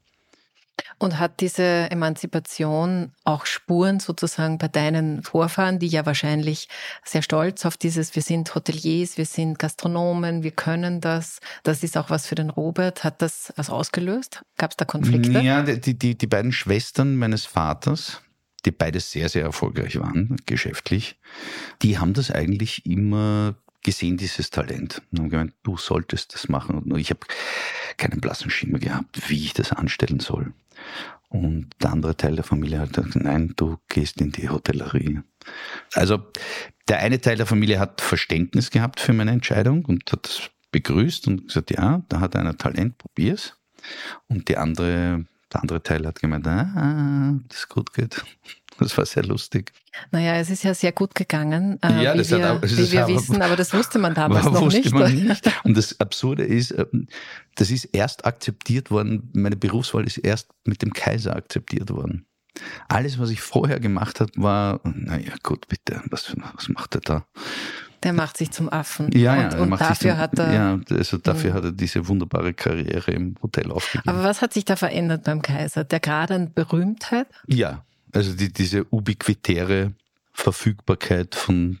Und 0.98 1.18
hat 1.18 1.40
diese 1.40 1.90
Emanzipation 1.90 3.12
auch 3.24 3.46
Spuren 3.46 4.00
sozusagen 4.00 4.58
bei 4.58 4.68
deinen 4.68 5.22
Vorfahren, 5.22 5.78
die 5.78 5.88
ja 5.88 6.06
wahrscheinlich 6.06 6.68
sehr 7.04 7.22
stolz 7.22 7.64
auf 7.64 7.76
dieses, 7.76 8.14
wir 8.14 8.22
sind 8.22 8.54
Hoteliers, 8.54 9.18
wir 9.18 9.26
sind 9.26 9.58
Gastronomen, 9.58 10.42
wir 10.42 10.50
können 10.50 11.00
das, 11.00 11.40
das 11.62 11.82
ist 11.82 11.96
auch 11.96 12.10
was 12.10 12.26
für 12.26 12.34
den 12.34 12.50
Robert. 12.50 13.04
Hat 13.04 13.22
das 13.22 13.52
was 13.56 13.70
ausgelöst? 13.70 14.42
Gab 14.58 14.70
es 14.72 14.76
da 14.76 14.84
Konflikte? 14.84 15.40
Ja, 15.40 15.62
die, 15.62 15.98
die, 15.98 16.16
die 16.16 16.26
beiden 16.26 16.52
Schwestern 16.52 17.16
meines 17.16 17.46
Vaters, 17.46 18.20
die 18.64 18.70
beide 18.70 19.00
sehr, 19.00 19.28
sehr 19.28 19.44
erfolgreich 19.44 19.98
waren, 19.98 20.36
geschäftlich, 20.46 21.18
die 21.82 21.98
haben 21.98 22.12
das 22.12 22.30
eigentlich 22.30 22.86
immer 22.86 23.56
gesehen, 23.86 24.18
dieses 24.18 24.50
Talent. 24.50 25.00
Und 25.10 25.20
haben 25.20 25.30
gemeint, 25.30 25.54
du 25.62 25.78
solltest 25.78 26.34
das 26.34 26.50
machen. 26.50 26.78
Und 26.78 26.98
ich 26.98 27.08
habe 27.08 27.20
keinen 27.96 28.20
blassen 28.20 28.50
Schimmer 28.50 28.78
gehabt, 28.78 29.30
wie 29.30 29.44
ich 29.44 29.54
das 29.54 29.72
anstellen 29.72 30.20
soll. 30.20 30.52
Und 31.28 31.70
der 31.80 31.92
andere 31.92 32.16
Teil 32.16 32.36
der 32.36 32.44
Familie 32.44 32.80
hat 32.80 32.92
gesagt, 32.92 33.16
nein, 33.16 33.54
du 33.56 33.78
gehst 33.88 34.20
in 34.20 34.32
die 34.32 34.50
Hotellerie. 34.50 35.20
Also 35.94 36.22
der 36.88 36.98
eine 36.98 37.20
Teil 37.20 37.36
der 37.36 37.46
Familie 37.46 37.80
hat 37.80 38.00
Verständnis 38.00 38.70
gehabt 38.70 39.00
für 39.00 39.12
meine 39.12 39.32
Entscheidung 39.32 39.84
und 39.86 40.10
hat 40.12 40.26
das 40.26 40.50
begrüßt 40.70 41.26
und 41.28 41.48
gesagt, 41.48 41.70
ja, 41.70 42.02
da 42.08 42.20
hat 42.20 42.36
einer 42.36 42.58
Talent, 42.58 42.98
probier's. 42.98 43.56
Und 44.28 44.48
die 44.48 44.56
andere, 44.56 45.24
der 45.52 45.62
andere 45.62 45.82
Teil 45.82 46.06
hat 46.06 46.20
gemeint, 46.20 46.46
ah, 46.46 47.34
das 47.48 47.68
gut 47.68 47.92
geht. 47.94 48.24
Das 48.86 48.96
war 48.96 49.06
sehr 49.06 49.24
lustig. 49.24 49.72
Naja, 50.10 50.36
es 50.36 50.50
ist 50.50 50.62
ja 50.64 50.74
sehr 50.74 50.92
gut 50.92 51.14
gegangen, 51.14 51.78
äh, 51.82 52.02
ja, 52.02 52.14
wie 52.14 52.30
wir, 52.30 52.52
auch, 52.52 52.62
wie 52.62 52.92
wir 52.92 53.08
wissen, 53.08 53.40
aber 53.40 53.56
das 53.56 53.72
wusste 53.72 53.98
man 53.98 54.14
damals 54.14 54.44
noch 54.44 54.60
wusste 54.60 54.80
nicht. 54.80 54.92
Man 54.92 55.14
nicht. 55.14 55.50
Und 55.64 55.76
das 55.76 55.98
Absurde 56.00 56.44
ist, 56.44 56.72
ähm, 56.72 57.08
das 57.54 57.70
ist 57.70 57.86
erst 57.86 58.24
akzeptiert 58.24 58.90
worden, 58.90 59.30
meine 59.34 59.56
Berufswahl 59.56 60.06
ist 60.06 60.18
erst 60.18 60.50
mit 60.64 60.82
dem 60.82 60.92
Kaiser 60.92 61.34
akzeptiert 61.34 61.90
worden. 61.90 62.26
Alles, 62.88 63.18
was 63.18 63.30
ich 63.30 63.40
vorher 63.40 63.80
gemacht 63.80 64.20
habe, 64.20 64.32
war, 64.36 64.80
naja, 64.84 65.32
gut, 65.42 65.68
bitte, 65.68 66.02
was, 66.10 66.34
was 66.54 66.68
macht 66.68 66.94
er 66.94 67.00
da? 67.02 67.26
Der 68.02 68.12
macht 68.12 68.36
sich 68.36 68.50
zum 68.50 68.72
Affen. 68.72 69.10
Ja, 69.12 69.36
ja, 69.36 69.58
und, 69.58 69.72
und 69.72 69.80
dafür 69.80 70.12
zum, 70.12 70.18
hat 70.18 70.38
er. 70.38 70.52
Ja, 70.52 70.80
also 70.90 71.16
dafür 71.16 71.54
hat 71.54 71.64
er 71.64 71.72
diese 71.72 72.06
wunderbare 72.08 72.54
Karriere 72.54 73.10
im 73.10 73.34
Hotel 73.42 73.72
aufgegeben. 73.72 74.08
Aber 74.08 74.22
was 74.22 74.42
hat 74.42 74.52
sich 74.52 74.64
da 74.64 74.76
verändert 74.76 75.24
beim 75.24 75.42
Kaiser? 75.42 75.84
Der 75.84 76.00
Grad 76.00 76.30
an 76.30 76.52
Berühmtheit? 76.52 77.26
Ja, 77.46 77.85
also 78.16 78.34
die, 78.34 78.52
diese 78.52 78.86
ubiquitäre 78.92 79.92
Verfügbarkeit 80.32 81.34
von 81.34 81.78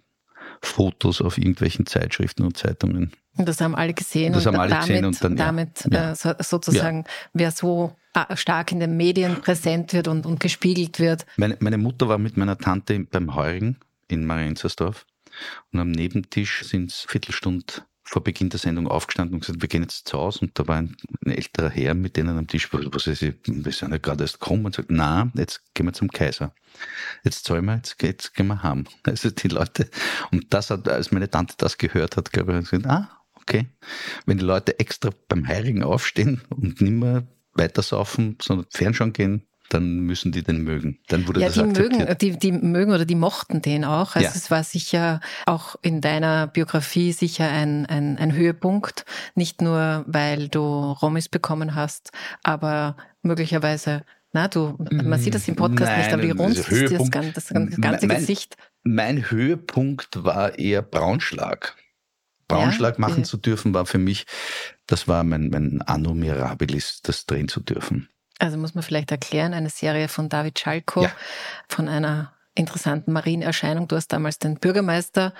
Fotos 0.62 1.20
auf 1.20 1.38
irgendwelchen 1.38 1.86
Zeitschriften 1.86 2.44
und 2.44 2.56
Zeitungen. 2.56 3.12
Und 3.36 3.48
das 3.48 3.60
haben 3.60 3.74
alle 3.74 3.92
gesehen. 3.92 4.32
Das 4.32 4.46
haben 4.46 4.56
alle 4.56 4.70
damit, 4.70 4.86
gesehen 4.86 5.04
und 5.04 5.24
dann, 5.24 5.36
damit 5.36 5.88
ja. 5.90 6.12
Äh, 6.12 6.42
sozusagen, 6.42 6.98
ja. 6.98 7.04
wer 7.34 7.50
so 7.50 7.94
äh, 8.14 8.36
stark 8.36 8.72
in 8.72 8.80
den 8.80 8.96
Medien 8.96 9.40
präsent 9.42 9.92
wird 9.92 10.08
und, 10.08 10.24
und 10.24 10.40
gespiegelt 10.40 10.98
wird. 10.98 11.26
Meine, 11.36 11.56
meine 11.60 11.78
Mutter 11.78 12.08
war 12.08 12.18
mit 12.18 12.36
meiner 12.36 12.56
Tante 12.56 12.98
beim 13.00 13.34
Heurigen 13.34 13.76
in 14.08 14.24
Marienzersdorf 14.24 15.04
und 15.72 15.80
am 15.80 15.90
Nebentisch 15.90 16.64
sind 16.64 16.90
es 16.90 17.06
Viertelstunde 17.08 17.82
vor 18.08 18.22
Beginn 18.22 18.50
der 18.50 18.60
Sendung 18.60 18.86
aufgestanden 18.86 19.34
und 19.34 19.40
gesagt, 19.40 19.60
wir 19.60 19.68
gehen 19.68 19.82
jetzt 19.82 20.06
zu 20.06 20.16
Hause. 20.16 20.40
Und 20.42 20.56
da 20.58 20.66
war 20.68 20.76
ein, 20.76 20.96
ein 21.24 21.32
älterer 21.32 21.68
Herr 21.68 21.94
mit 21.94 22.16
denen 22.16 22.38
am 22.38 22.46
Tisch, 22.46 22.72
was 22.72 23.06
ist, 23.08 23.22
wir 23.22 23.72
sind 23.72 23.90
ja 23.90 23.98
gerade 23.98 24.22
erst 24.22 24.38
gekommen 24.38 24.64
und 24.64 24.76
sagt, 24.76 24.90
na, 24.90 25.30
jetzt 25.34 25.62
gehen 25.74 25.86
wir 25.86 25.92
zum 25.92 26.08
Kaiser. 26.08 26.54
Jetzt 27.24 27.44
zahlen 27.44 27.64
wir, 27.64 27.74
jetzt, 27.74 28.00
jetzt 28.00 28.34
gehen 28.34 28.46
wir 28.46 28.62
heim. 28.62 28.84
Also 29.02 29.30
die 29.30 29.48
Leute, 29.48 29.90
und 30.30 30.46
das 30.54 30.70
hat, 30.70 30.88
als 30.88 31.10
meine 31.10 31.28
Tante 31.28 31.56
das 31.58 31.78
gehört 31.78 32.16
hat, 32.16 32.32
glaube 32.32 32.52
ich, 32.52 32.70
gesagt, 32.70 32.86
ah, 32.86 33.10
okay. 33.34 33.66
Wenn 34.24 34.38
die 34.38 34.44
Leute 34.44 34.78
extra 34.78 35.10
beim 35.28 35.46
Heirigen 35.46 35.82
aufstehen 35.82 36.42
und 36.50 36.80
nicht 36.80 36.92
mehr 36.92 37.26
weiter 37.54 37.82
saufen, 37.82 38.38
sondern 38.40 38.66
fernschauen 38.70 39.14
gehen, 39.14 39.48
dann 39.70 40.00
müssen 40.00 40.32
die 40.32 40.42
den 40.42 40.62
mögen. 40.62 40.98
Dann 41.08 41.26
wurde 41.26 41.40
ja, 41.40 41.46
das 41.46 41.54
die 41.54 41.60
akzeptiert. 41.60 41.98
mögen, 41.98 42.18
die, 42.18 42.38
die 42.38 42.52
mögen 42.52 42.92
oder 42.92 43.04
die 43.04 43.14
mochten 43.14 43.62
den 43.62 43.84
auch. 43.84 44.14
Also 44.14 44.26
Ja. 44.28 44.32
es 44.34 44.50
war 44.50 44.62
sicher 44.64 45.20
auch 45.46 45.76
in 45.82 46.00
deiner 46.00 46.46
Biografie 46.46 47.12
sicher 47.12 47.48
ein, 47.50 47.86
ein, 47.86 48.16
ein 48.18 48.32
Höhepunkt. 48.32 49.04
Nicht 49.34 49.62
nur, 49.62 50.04
weil 50.06 50.48
du 50.48 50.60
Romis 50.92 51.28
bekommen 51.28 51.74
hast, 51.74 52.10
aber 52.42 52.96
möglicherweise, 53.22 54.04
na, 54.32 54.48
du, 54.48 54.76
man 54.92 55.18
sieht 55.18 55.34
das 55.34 55.48
im 55.48 55.56
Podcast 55.56 55.90
Nein, 55.90 56.00
nicht, 56.00 56.12
aber 56.12 56.22
wie 56.22 56.30
rund 56.30 56.56
ist 56.56 56.70
das, 56.70 56.78
Höhepunkt- 56.78 57.12
gan- 57.12 57.32
das 57.34 57.48
gan- 57.48 57.70
ganze 57.80 58.06
mein- 58.06 58.18
Gesicht. 58.18 58.56
Mein 58.84 59.30
Höhepunkt 59.30 60.22
war 60.24 60.58
eher 60.58 60.82
Braunschlag. 60.82 61.74
Braunschlag 62.48 62.94
Ja? 62.94 63.00
machen 63.00 63.18
Wie- 63.18 63.22
zu 63.22 63.36
dürfen 63.36 63.74
war 63.74 63.86
für 63.86 63.98
mich, 63.98 64.26
das 64.86 65.08
war 65.08 65.24
mein, 65.24 65.50
mein 65.50 65.82
Anno 65.82 66.14
Mirabilis, 66.14 67.00
das 67.02 67.26
drehen 67.26 67.48
zu 67.48 67.60
dürfen. 67.60 68.08
Also 68.38 68.58
muss 68.58 68.74
man 68.74 68.82
vielleicht 68.82 69.10
erklären, 69.10 69.54
eine 69.54 69.70
Serie 69.70 70.08
von 70.08 70.28
David 70.28 70.58
Schalko, 70.58 71.02
Ja. 71.04 71.12
von 71.68 71.88
einer 71.88 72.32
interessanten 72.54 73.12
Marienerscheinung. 73.12 73.86
Du 73.88 73.96
hast 73.96 74.08
damals 74.08 74.38
den 74.38 74.56
Bürgermeister 74.56 75.34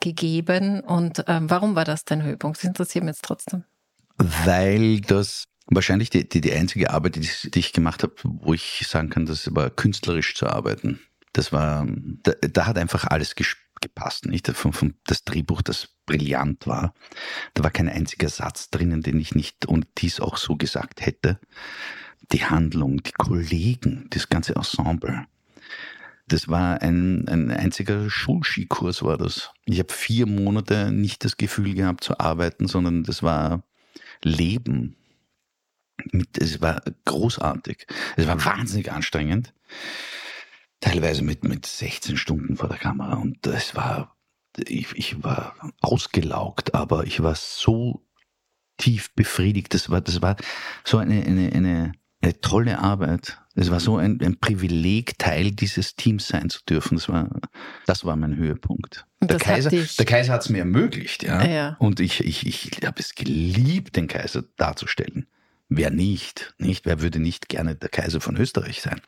gegeben. 0.00 0.80
Und 0.80 1.24
ähm, 1.28 1.48
warum 1.50 1.74
war 1.76 1.84
das 1.84 2.04
dein 2.04 2.22
Höhepunkt? 2.22 2.58
Das 2.58 2.64
interessiert 2.64 3.04
mich 3.04 3.14
jetzt 3.14 3.24
trotzdem. 3.24 3.64
Weil 4.18 5.00
das 5.00 5.44
wahrscheinlich 5.68 6.10
die, 6.10 6.28
die, 6.28 6.40
die 6.40 6.52
einzige 6.52 6.90
Arbeit, 6.90 7.16
die, 7.16 7.20
ich- 7.20 7.48
die 7.52 7.58
ich 7.58 7.72
gemacht 7.72 8.02
habe, 8.02 8.14
wo 8.22 8.54
ich 8.54 8.84
sagen 8.88 9.10
kann, 9.10 9.26
das 9.26 9.54
war 9.54 9.70
künstlerisch 9.70 10.34
zu 10.34 10.46
arbeiten. 10.46 11.00
Das 11.32 11.52
war, 11.52 11.86
da, 12.22 12.32
da 12.40 12.66
hat 12.66 12.78
einfach 12.78 13.04
alles 13.04 13.34
gepasst, 13.80 14.26
nicht? 14.26 14.48
Von, 14.48 14.72
von, 14.72 14.94
das 15.06 15.22
Drehbuch, 15.22 15.62
das 15.62 15.88
brillant 16.06 16.66
war. 16.66 16.94
Da 17.54 17.62
war 17.62 17.70
kein 17.70 17.88
einziger 17.88 18.28
Satz 18.28 18.70
drinnen, 18.70 19.02
den 19.02 19.20
ich 19.20 19.34
nicht 19.34 19.66
und 19.66 19.86
dies 19.98 20.18
auch 20.20 20.36
so 20.38 20.56
gesagt 20.56 21.04
hätte. 21.04 21.38
Die 22.32 22.44
Handlung, 22.44 23.02
die 23.02 23.12
Kollegen, 23.12 24.06
das 24.10 24.28
ganze 24.28 24.56
Ensemble. 24.56 25.26
Das 26.28 26.48
war 26.48 26.82
ein, 26.82 27.28
ein 27.28 27.50
einziger 27.52 28.10
Schulskikurs 28.10 29.02
war 29.02 29.16
das. 29.16 29.52
Ich 29.64 29.78
habe 29.78 29.92
vier 29.92 30.26
Monate 30.26 30.90
nicht 30.90 31.24
das 31.24 31.36
Gefühl 31.36 31.74
gehabt 31.74 32.02
zu 32.02 32.18
arbeiten, 32.18 32.66
sondern 32.66 33.04
das 33.04 33.22
war 33.22 33.62
Leben. 34.22 34.96
Es 36.36 36.60
war 36.60 36.82
großartig. 37.04 37.86
Es 38.16 38.26
war 38.26 38.44
wahnsinnig 38.44 38.90
anstrengend. 38.90 39.54
Teilweise 40.80 41.22
mit, 41.22 41.44
mit 41.44 41.64
16 41.64 42.16
Stunden 42.16 42.56
vor 42.56 42.68
der 42.68 42.78
Kamera. 42.78 43.14
Und 43.14 43.46
es 43.46 43.76
war, 43.76 44.16
ich, 44.58 44.92
ich 44.96 45.22
war 45.22 45.54
ausgelaugt, 45.80 46.74
aber 46.74 47.06
ich 47.06 47.22
war 47.22 47.36
so 47.36 48.04
tief 48.78 49.14
befriedigt. 49.14 49.74
Das 49.74 49.90
war, 49.90 50.00
das 50.00 50.22
war 50.22 50.36
so 50.84 50.98
eine, 50.98 51.24
eine, 51.24 51.52
eine, 51.52 51.92
eine 52.22 52.40
tolle 52.40 52.78
Arbeit. 52.78 53.38
Es 53.54 53.70
war 53.70 53.80
so 53.80 53.96
ein, 53.96 54.20
ein 54.22 54.38
Privileg, 54.38 55.18
Teil 55.18 55.50
dieses 55.50 55.96
Teams 55.96 56.28
sein 56.28 56.50
zu 56.50 56.60
dürfen. 56.68 56.96
Das 56.96 57.08
war, 57.08 57.28
das 57.86 58.04
war 58.04 58.16
mein 58.16 58.36
Höhepunkt. 58.36 59.06
Der 59.22 59.38
Kaiser, 59.38 59.70
der 59.70 60.04
Kaiser 60.06 60.32
hat 60.34 60.42
es 60.42 60.48
mir 60.50 60.58
ermöglicht, 60.58 61.22
ja. 61.22 61.42
Ja. 61.44 61.76
Und 61.78 62.00
ich, 62.00 62.20
ich, 62.24 62.46
ich 62.46 62.84
habe 62.84 63.00
es 63.00 63.14
geliebt, 63.14 63.96
den 63.96 64.08
Kaiser 64.08 64.44
darzustellen. 64.56 65.26
Wer 65.68 65.90
nicht, 65.90 66.54
nicht? 66.58 66.86
Wer 66.86 67.00
würde 67.00 67.18
nicht 67.18 67.48
gerne 67.48 67.74
der 67.74 67.88
Kaiser 67.88 68.20
von 68.20 68.36
Österreich 68.36 68.82
sein? 68.82 69.00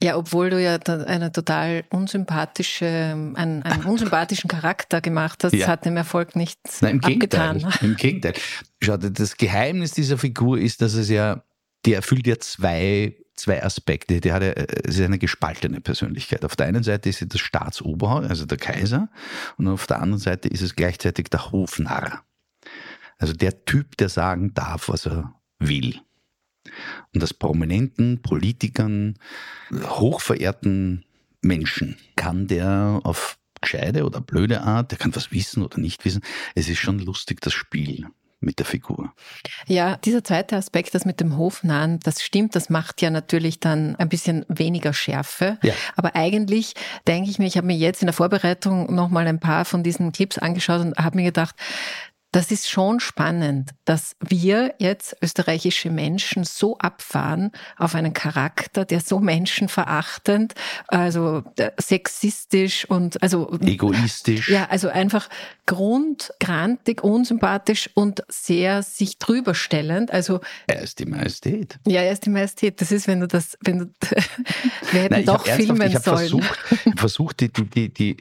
Ja, 0.00 0.16
obwohl 0.16 0.50
du 0.50 0.62
ja 0.62 0.78
eine 0.86 1.32
total 1.32 1.82
unsympathische, 1.90 2.86
einen, 2.86 3.62
einen 3.62 3.84
unsympathischen 3.86 4.48
Charakter 4.48 5.00
gemacht 5.00 5.42
hast, 5.42 5.52
Ja. 5.54 5.66
hat 5.66 5.84
dem 5.84 5.96
Erfolg 5.96 6.36
nichts 6.36 6.82
Nein, 6.82 7.00
im 7.02 7.04
abgetan. 7.04 7.58
Gegenteil. 7.58 7.78
Im 7.88 7.96
Gegenteil. 7.96 8.34
Schau, 8.82 8.96
das 8.98 9.36
Geheimnis 9.36 9.92
dieser 9.92 10.18
Figur 10.18 10.58
ist, 10.60 10.80
dass 10.80 10.94
es 10.94 11.08
ja, 11.08 11.42
die 11.86 11.94
erfüllt 11.94 12.26
ja 12.26 12.38
zwei, 12.38 13.16
zwei 13.34 13.62
Aspekte. 13.62 14.20
Die 14.20 14.32
hat 14.32 14.42
ja, 14.42 14.50
es 14.50 14.98
ist 14.98 15.04
eine 15.04 15.18
gespaltene 15.18 15.80
Persönlichkeit. 15.80 16.44
Auf 16.44 16.56
der 16.56 16.66
einen 16.66 16.82
Seite 16.82 17.08
ist 17.08 17.18
sie 17.18 17.28
das 17.28 17.40
Staatsoberhaupt, 17.40 18.28
also 18.28 18.44
der 18.44 18.58
Kaiser, 18.58 19.08
und 19.56 19.68
auf 19.68 19.86
der 19.86 20.00
anderen 20.00 20.20
Seite 20.20 20.48
ist 20.48 20.62
es 20.62 20.74
gleichzeitig 20.74 21.28
der 21.30 21.52
Hofnarr. 21.52 22.24
Also 23.18 23.32
der 23.32 23.64
Typ, 23.64 23.96
der 23.96 24.08
sagen 24.08 24.52
darf, 24.52 24.88
was 24.88 25.06
er 25.06 25.34
will. 25.58 26.00
Und 27.14 27.22
das 27.22 27.32
prominenten 27.32 28.20
Politikern, 28.20 29.14
hochverehrten 29.72 31.04
Menschen 31.40 31.96
kann 32.16 32.48
der 32.48 33.00
auf 33.04 33.38
gescheite 33.60 34.04
oder 34.04 34.20
blöde 34.20 34.60
Art, 34.62 34.90
der 34.90 34.98
kann 34.98 35.14
was 35.16 35.32
wissen 35.32 35.62
oder 35.62 35.78
nicht 35.78 36.04
wissen. 36.04 36.22
Es 36.54 36.68
ist 36.68 36.78
schon 36.78 36.98
lustig, 36.98 37.40
das 37.40 37.54
Spiel 37.54 38.06
mit 38.46 38.58
der 38.58 38.64
Figur. 38.64 39.12
Ja, 39.66 39.96
dieser 39.98 40.24
zweite 40.24 40.56
Aspekt, 40.56 40.94
das 40.94 41.04
mit 41.04 41.20
dem 41.20 41.36
Hofnahen, 41.36 42.00
das 42.00 42.22
stimmt, 42.22 42.56
das 42.56 42.70
macht 42.70 43.02
ja 43.02 43.10
natürlich 43.10 43.60
dann 43.60 43.96
ein 43.96 44.08
bisschen 44.08 44.46
weniger 44.48 44.94
Schärfe. 44.94 45.58
Ja. 45.62 45.74
Aber 45.96 46.14
eigentlich 46.16 46.74
denke 47.06 47.28
ich 47.28 47.38
mir, 47.38 47.46
ich 47.46 47.58
habe 47.58 47.66
mir 47.66 47.76
jetzt 47.76 48.00
in 48.00 48.06
der 48.06 48.14
Vorbereitung 48.14 48.94
nochmal 48.94 49.26
ein 49.26 49.40
paar 49.40 49.64
von 49.64 49.82
diesen 49.82 50.12
Clips 50.12 50.38
angeschaut 50.38 50.80
und 50.80 50.96
habe 50.96 51.16
mir 51.16 51.24
gedacht, 51.24 51.56
das 52.36 52.50
ist 52.50 52.68
schon 52.68 53.00
spannend, 53.00 53.70
dass 53.86 54.14
wir 54.20 54.74
jetzt 54.78 55.16
österreichische 55.22 55.88
Menschen 55.88 56.44
so 56.44 56.76
abfahren 56.76 57.50
auf 57.78 57.94
einen 57.94 58.12
Charakter, 58.12 58.84
der 58.84 59.00
so 59.00 59.20
menschenverachtend, 59.20 60.52
also 60.86 61.44
äh, 61.56 61.70
sexistisch 61.80 62.84
und 62.90 63.22
also 63.22 63.58
Egoistisch. 63.62 64.50
ja, 64.50 64.66
also 64.68 64.88
einfach 64.88 65.30
grundgrantig, 65.64 67.02
unsympathisch 67.02 67.88
und 67.94 68.22
sehr 68.28 68.82
sich 68.82 69.18
drüber 69.18 69.54
stellend. 69.54 70.10
Also 70.10 70.40
Er 70.66 70.82
ist 70.82 70.98
die 70.98 71.06
Majestät. 71.06 71.78
ja, 71.86 72.02
er 72.02 72.12
ist 72.12 72.26
die 72.26 72.30
Majestät. 72.30 72.82
Das 72.82 72.92
ist, 72.92 73.08
wenn 73.08 73.20
du 73.20 73.28
das, 73.28 73.56
wenn 73.62 73.78
du, 73.78 73.86
wir 74.92 75.00
hätten 75.00 75.14
Nein, 75.14 75.24
doch 75.24 75.46
filmen 75.46 75.90
ich 75.90 75.98
sollen. 76.00 76.18
versucht, 76.18 76.58
versucht 76.96 77.40
die, 77.40 77.50
die, 77.50 77.64
die, 77.64 77.88
die, 77.94 78.16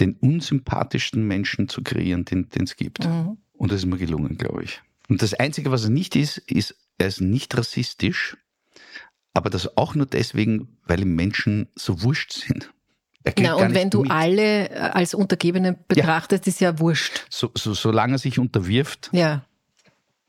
den 0.00 0.14
unsympathischsten 0.14 1.24
Menschen 1.24 1.68
zu 1.68 1.84
kreieren, 1.84 2.24
den 2.24 2.48
es 2.64 2.74
gibt. 2.74 3.06
Mhm. 3.06 3.38
Und 3.64 3.72
das 3.72 3.78
ist 3.78 3.86
mir 3.86 3.96
gelungen, 3.96 4.36
glaube 4.36 4.62
ich. 4.62 4.82
Und 5.08 5.22
das 5.22 5.32
Einzige, 5.32 5.70
was 5.70 5.84
er 5.84 5.90
nicht 5.90 6.16
ist, 6.16 6.36
ist, 6.36 6.76
er 6.98 7.06
ist 7.06 7.22
nicht 7.22 7.56
rassistisch, 7.56 8.36
aber 9.32 9.48
das 9.48 9.78
auch 9.78 9.94
nur 9.94 10.04
deswegen, 10.04 10.76
weil 10.84 11.00
ihm 11.00 11.14
Menschen 11.14 11.68
so 11.74 12.02
wurscht 12.02 12.32
sind. 12.32 12.70
Na, 13.38 13.54
und 13.54 13.72
wenn 13.74 13.88
du 13.88 14.02
mit. 14.02 14.10
alle 14.10 14.68
äh, 14.68 14.74
als 14.74 15.14
Untergebene 15.14 15.78
betrachtest, 15.88 16.46
ist 16.46 16.60
ja 16.60 16.78
wurscht. 16.78 17.24
so, 17.30 17.52
so, 17.54 17.72
solange 17.72 18.16
er 18.16 18.18
sich 18.18 18.38
unterwirft, 18.38 19.08
Ja. 19.12 19.46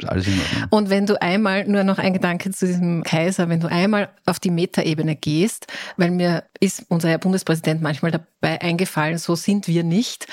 Alles 0.04 0.28
in 0.28 0.40
Ordnung. 0.40 0.68
Und 0.72 0.90
wenn 0.90 1.06
du 1.06 1.22
einmal, 1.22 1.66
nur 1.68 1.84
noch 1.84 1.98
ein 2.00 2.14
Gedanke 2.14 2.52
zu 2.52 2.68
diesem 2.68 3.04
Kaiser, 3.04 3.48
wenn 3.48 3.62
du 3.62 3.68
einmal 3.68 4.10
auf 4.26 4.40
die 4.40 4.52
Metaebene 4.52 5.16
gehst, 5.16 5.68
weil 5.96 6.12
mir 6.12 6.44
ist 6.60 6.86
unser 6.90 7.10
Herr 7.10 7.18
Bundespräsident 7.18 7.82
manchmal 7.82 8.12
dabei 8.12 8.62
eingefallen, 8.62 9.18
so 9.18 9.36
sind 9.36 9.68
wir 9.68 9.84
nicht. 9.84 10.28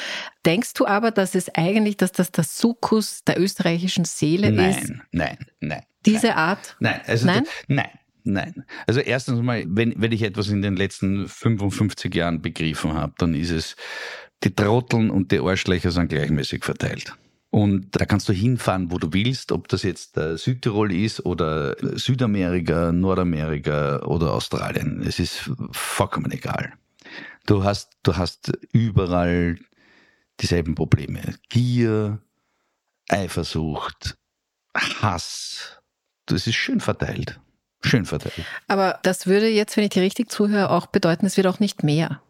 Denkst 0.44 0.74
du 0.74 0.86
aber, 0.86 1.12
dass 1.12 1.34
es 1.34 1.54
eigentlich, 1.54 1.96
dass 1.96 2.12
das 2.12 2.32
der 2.32 2.44
Sukkus 2.44 3.22
der 3.24 3.38
österreichischen 3.40 4.04
Seele 4.04 4.48
ist? 4.48 4.88
Nein, 4.88 5.02
nein, 5.12 5.38
nein. 5.60 5.82
Diese 6.04 6.28
nein. 6.28 6.36
Art? 6.36 6.76
Nein, 6.80 7.00
also 7.06 7.26
Nein? 7.26 7.44
nein, 7.68 7.90
nein. 8.24 8.64
Also 8.88 9.00
erstens 9.00 9.40
mal, 9.40 9.64
wenn, 9.68 9.94
wenn 9.96 10.10
ich 10.10 10.22
etwas 10.22 10.48
in 10.48 10.62
den 10.62 10.74
letzten 10.74 11.28
55 11.28 12.12
Jahren 12.12 12.42
begriffen 12.42 12.94
habe, 12.94 13.14
dann 13.18 13.34
ist 13.34 13.50
es, 13.50 13.76
die 14.42 14.52
Trotteln 14.52 15.10
und 15.10 15.30
die 15.30 15.38
Arschlöcher 15.38 15.92
sind 15.92 16.08
gleichmäßig 16.08 16.64
verteilt. 16.64 17.14
Und 17.52 17.94
da 18.00 18.06
kannst 18.06 18.30
du 18.30 18.32
hinfahren, 18.32 18.90
wo 18.90 18.96
du 18.96 19.12
willst, 19.12 19.52
ob 19.52 19.68
das 19.68 19.82
jetzt 19.82 20.16
äh, 20.16 20.38
Südtirol 20.38 20.90
ist 20.90 21.26
oder 21.26 21.76
Südamerika, 21.98 22.92
Nordamerika 22.92 24.00
oder 24.06 24.32
Australien. 24.32 25.02
Es 25.06 25.18
ist 25.18 25.50
vollkommen 25.70 26.32
egal. 26.32 26.72
Du 27.44 27.62
hast, 27.62 27.90
du 28.04 28.16
hast 28.16 28.52
überall 28.72 29.58
dieselben 30.40 30.74
Probleme. 30.74 31.20
Gier, 31.50 32.22
Eifersucht, 33.10 34.16
Hass. 34.74 35.78
Das 36.24 36.46
ist 36.46 36.54
schön 36.54 36.80
verteilt. 36.80 37.38
Schön 37.82 38.06
verteilt. 38.06 38.46
Aber 38.66 38.98
das 39.02 39.26
würde 39.26 39.48
jetzt, 39.48 39.76
wenn 39.76 39.84
ich 39.84 39.90
dir 39.90 40.02
richtig 40.02 40.30
zuhöre, 40.30 40.70
auch 40.70 40.86
bedeuten, 40.86 41.26
es 41.26 41.36
wird 41.36 41.48
auch 41.48 41.60
nicht 41.60 41.82
mehr. 41.82 42.22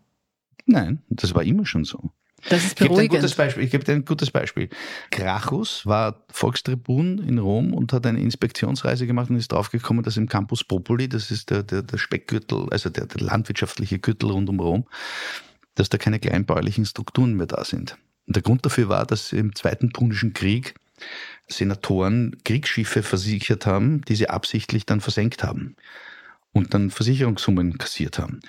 Nein, 0.66 1.00
das 1.10 1.32
war 1.32 1.44
immer 1.44 1.64
schon 1.64 1.84
so. 1.84 2.10
Das 2.48 2.64
ist 2.64 2.72
Ich 2.72 2.76
gebe 2.76 2.88
dir 2.88 3.02
ein 3.02 3.08
beruhigend. 3.08 3.20
gutes 3.20 3.34
Beispiel. 3.34 3.64
Ich 3.64 3.70
gebe 3.70 3.84
dir 3.84 3.92
ein 3.92 4.04
gutes 4.04 4.30
Beispiel. 4.30 4.68
Gracchus 5.10 5.86
war 5.86 6.24
Volkstribun 6.30 7.18
in 7.18 7.38
Rom 7.38 7.72
und 7.72 7.92
hat 7.92 8.06
eine 8.06 8.20
Inspektionsreise 8.20 9.06
gemacht 9.06 9.30
und 9.30 9.36
ist 9.36 9.52
draufgekommen, 9.52 10.02
dass 10.02 10.16
im 10.16 10.28
Campus 10.28 10.64
Populi, 10.64 11.08
das 11.08 11.30
ist 11.30 11.50
der, 11.50 11.62
der, 11.62 11.82
der 11.82 11.98
Speckgürtel, 11.98 12.68
also 12.70 12.90
der, 12.90 13.06
der 13.06 13.20
landwirtschaftliche 13.20 13.98
Gürtel 13.98 14.30
rund 14.30 14.48
um 14.48 14.60
Rom, 14.60 14.86
dass 15.74 15.88
da 15.88 15.98
keine 15.98 16.18
kleinbäuerlichen 16.18 16.84
Strukturen 16.84 17.34
mehr 17.34 17.46
da 17.46 17.64
sind. 17.64 17.96
Und 18.26 18.36
der 18.36 18.42
Grund 18.42 18.64
dafür 18.64 18.88
war, 18.88 19.06
dass 19.06 19.32
im 19.32 19.54
Zweiten 19.54 19.92
Punischen 19.92 20.32
Krieg 20.32 20.74
Senatoren 21.48 22.36
Kriegsschiffe 22.44 23.02
versichert 23.02 23.66
haben, 23.66 24.02
die 24.02 24.14
sie 24.14 24.28
absichtlich 24.28 24.86
dann 24.86 25.00
versenkt 25.00 25.42
haben 25.42 25.76
und 26.52 26.74
dann 26.74 26.90
Versicherungssummen 26.90 27.78
kassiert 27.78 28.18
haben. 28.18 28.40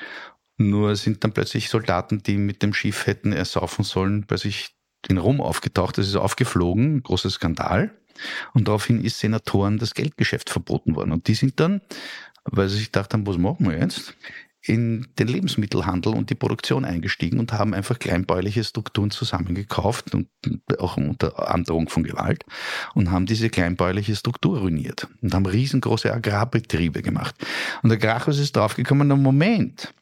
Nur 0.69 0.95
sind 0.95 1.23
dann 1.23 1.33
plötzlich 1.33 1.69
Soldaten, 1.69 2.23
die 2.23 2.37
mit 2.37 2.61
dem 2.61 2.73
Schiff 2.73 3.07
hätten 3.07 3.33
ersaufen 3.33 3.83
sollen, 3.83 4.25
plötzlich 4.25 4.75
in 5.07 5.17
Rom 5.17 5.41
aufgetaucht. 5.41 5.97
Das 5.97 6.07
ist 6.07 6.15
aufgeflogen, 6.15 7.03
großer 7.03 7.29
Skandal. 7.29 7.91
Und 8.53 8.67
daraufhin 8.67 9.03
ist 9.03 9.19
Senatoren 9.19 9.79
das 9.79 9.93
Geldgeschäft 9.93 10.49
verboten 10.49 10.95
worden. 10.95 11.11
Und 11.11 11.27
die 11.27 11.35
sind 11.35 11.59
dann 11.59 11.81
weil 12.45 12.69
sie 12.69 12.77
sich 12.77 12.91
gedacht 12.91 13.13
haben, 13.13 13.25
was 13.27 13.37
machen 13.37 13.69
wir 13.69 13.77
jetzt? 13.77 14.15
in 14.65 15.07
den 15.19 15.27
Lebensmittelhandel 15.27 16.13
und 16.13 16.29
die 16.29 16.35
Produktion 16.35 16.85
eingestiegen 16.85 17.37
und 17.37 17.51
haben 17.51 17.73
einfach 17.73 17.99
kleinbäuerliche 17.99 18.63
Strukturen 18.63 19.11
zusammengekauft 19.11 20.15
und 20.15 20.29
auch 20.79 20.95
unter 20.95 21.49
Androhung 21.53 21.89
von 21.89 22.03
Gewalt 22.03 22.45
und 22.95 23.11
haben 23.11 23.25
diese 23.25 23.49
kleinbäuerliche 23.49 24.15
Struktur 24.15 24.59
ruiniert 24.59 25.09
und 25.21 25.33
haben 25.33 25.45
riesengroße 25.45 26.13
Agrarbetriebe 26.13 27.01
gemacht. 27.01 27.35
Und 27.81 27.89
der 27.89 27.97
Grachus 27.97 28.39
ist 28.39 28.55
draufgekommen, 28.55 29.09
Moment, 29.21 29.93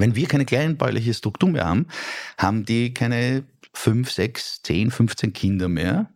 wenn 0.00 0.14
wir 0.14 0.28
keine 0.28 0.44
kleinbäuerliche 0.44 1.14
Struktur 1.14 1.50
mehr 1.50 1.66
haben, 1.66 1.86
haben 2.38 2.64
die 2.64 2.94
keine 2.94 3.44
fünf, 3.72 4.10
sechs, 4.10 4.62
zehn, 4.62 4.90
15 4.90 5.32
Kinder 5.32 5.68
mehr 5.68 6.10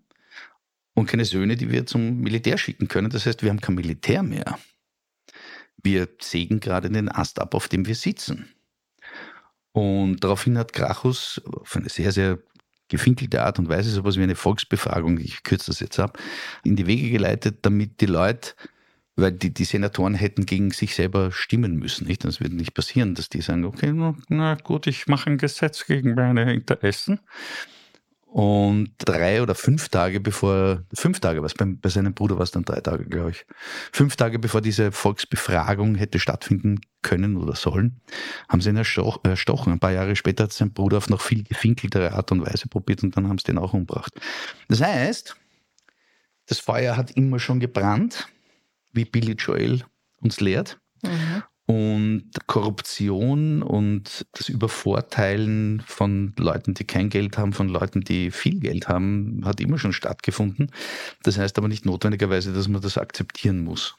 und 0.94 1.06
keine 1.06 1.24
Söhne, 1.24 1.56
die 1.56 1.70
wir 1.70 1.86
zum 1.86 2.20
Militär 2.20 2.58
schicken 2.58 2.88
können. 2.88 3.10
Das 3.10 3.26
heißt, 3.26 3.42
wir 3.42 3.50
haben 3.50 3.60
kein 3.60 3.74
Militär 3.74 4.22
mehr. 4.22 4.58
Wir 5.82 6.08
sägen 6.20 6.60
gerade 6.60 6.90
den 6.90 7.10
Ast 7.10 7.40
ab, 7.40 7.54
auf 7.54 7.68
dem 7.68 7.86
wir 7.86 7.94
sitzen. 7.94 8.48
Und 9.72 10.22
daraufhin 10.24 10.58
hat 10.58 10.72
Grachus 10.72 11.40
auf 11.44 11.76
eine 11.76 11.88
sehr, 11.88 12.12
sehr 12.12 12.38
gefinkelte 12.88 13.42
Art 13.42 13.58
und 13.58 13.68
Weise, 13.68 13.90
sowas 13.90 14.16
wie 14.16 14.22
eine 14.22 14.34
Volksbefragung, 14.34 15.18
ich 15.18 15.42
kürze 15.44 15.66
das 15.66 15.80
jetzt 15.80 15.98
ab, 16.00 16.18
in 16.64 16.76
die 16.76 16.86
Wege 16.86 17.10
geleitet, 17.10 17.58
damit 17.62 18.00
die 18.00 18.06
Leute, 18.06 18.54
weil 19.20 19.32
die, 19.32 19.52
die 19.52 19.64
Senatoren 19.64 20.14
hätten 20.14 20.46
gegen 20.46 20.70
sich 20.70 20.94
selber 20.94 21.32
stimmen 21.32 21.76
müssen, 21.76 22.06
nicht? 22.06 22.24
Das 22.24 22.40
wird 22.40 22.52
nicht 22.52 22.74
passieren, 22.74 23.14
dass 23.14 23.28
die 23.28 23.40
sagen, 23.40 23.64
okay, 23.64 23.92
na 24.28 24.54
gut, 24.54 24.86
ich 24.86 25.06
mache 25.06 25.30
ein 25.30 25.38
Gesetz 25.38 25.86
gegen 25.86 26.14
meine 26.14 26.52
Interessen. 26.52 27.20
Und 28.32 28.92
drei 28.98 29.42
oder 29.42 29.56
fünf 29.56 29.88
Tage 29.88 30.20
bevor, 30.20 30.84
fünf 30.94 31.18
Tage 31.18 31.42
was, 31.42 31.54
bei, 31.54 31.64
bei 31.64 31.88
seinem 31.88 32.14
Bruder 32.14 32.36
war 32.36 32.44
es 32.44 32.52
dann 32.52 32.64
drei 32.64 32.80
Tage, 32.80 33.04
glaube 33.04 33.30
ich. 33.30 33.44
Fünf 33.90 34.14
Tage 34.14 34.38
bevor 34.38 34.60
diese 34.60 34.92
Volksbefragung 34.92 35.96
hätte 35.96 36.20
stattfinden 36.20 36.80
können 37.02 37.36
oder 37.36 37.56
sollen, 37.56 38.00
haben 38.48 38.60
sie 38.60 38.70
ihn 38.70 38.76
erstochen. 38.76 39.72
Ein 39.72 39.80
paar 39.80 39.90
Jahre 39.90 40.14
später 40.14 40.44
hat 40.44 40.52
sein 40.52 40.72
Bruder 40.72 40.98
auf 40.98 41.08
noch 41.08 41.22
viel 41.22 41.42
gefinkeltere 41.42 42.12
Art 42.12 42.30
und 42.30 42.46
Weise 42.46 42.68
probiert 42.68 43.02
und 43.02 43.16
dann 43.16 43.28
haben 43.28 43.38
sie 43.38 43.46
den 43.46 43.58
auch 43.58 43.72
umgebracht. 43.72 44.12
Das 44.68 44.80
heißt, 44.80 45.34
das 46.46 46.60
Feuer 46.60 46.96
hat 46.96 47.10
immer 47.16 47.40
schon 47.40 47.58
gebrannt, 47.58 48.28
wie 48.92 49.04
Billy 49.04 49.32
Joel 49.32 49.84
uns 50.20 50.40
lehrt. 50.40 50.78
Mhm. 51.02 51.42
Und 51.66 52.30
Korruption 52.48 53.62
und 53.62 54.26
das 54.32 54.48
Übervorteilen 54.48 55.82
von 55.86 56.34
Leuten, 56.36 56.74
die 56.74 56.84
kein 56.84 57.10
Geld 57.10 57.38
haben, 57.38 57.52
von 57.52 57.68
Leuten, 57.68 58.00
die 58.00 58.32
viel 58.32 58.58
Geld 58.58 58.88
haben, 58.88 59.42
hat 59.44 59.60
immer 59.60 59.78
schon 59.78 59.92
stattgefunden. 59.92 60.72
Das 61.22 61.38
heißt 61.38 61.58
aber 61.58 61.68
nicht 61.68 61.86
notwendigerweise, 61.86 62.52
dass 62.52 62.66
man 62.66 62.82
das 62.82 62.98
akzeptieren 62.98 63.60
muss. 63.60 63.94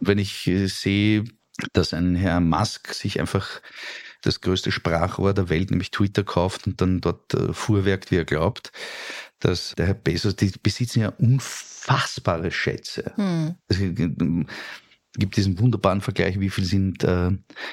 Wenn 0.00 0.18
ich 0.18 0.46
äh, 0.48 0.66
sehe, 0.66 1.24
dass 1.72 1.94
ein 1.94 2.14
Herr 2.14 2.40
Musk 2.40 2.92
sich 2.92 3.20
einfach 3.20 3.62
das 4.22 4.40
größte 4.42 4.70
Sprachrohr 4.70 5.32
der 5.32 5.48
Welt, 5.48 5.70
nämlich 5.70 5.90
Twitter, 5.90 6.24
kauft 6.24 6.66
und 6.66 6.80
dann 6.80 7.00
dort 7.00 7.32
äh, 7.34 7.52
fuhrwerkt, 7.54 8.10
wie 8.10 8.16
er 8.16 8.24
glaubt, 8.24 8.70
dass 9.40 9.74
der 9.76 9.86
Herr 9.86 9.94
Bezos, 9.94 10.36
die 10.36 10.52
besitzen 10.62 11.00
ja 11.00 11.08
unfassbare 11.08 12.50
Schätze. 12.50 13.12
Hm. 13.16 13.54
Also, 13.68 13.84
gibt 15.18 15.36
diesen 15.36 15.58
wunderbaren 15.58 16.00
Vergleich, 16.00 16.38
wie 16.38 16.50
viel 16.50 16.64
sind 16.64 17.02
äh, 17.02 17.30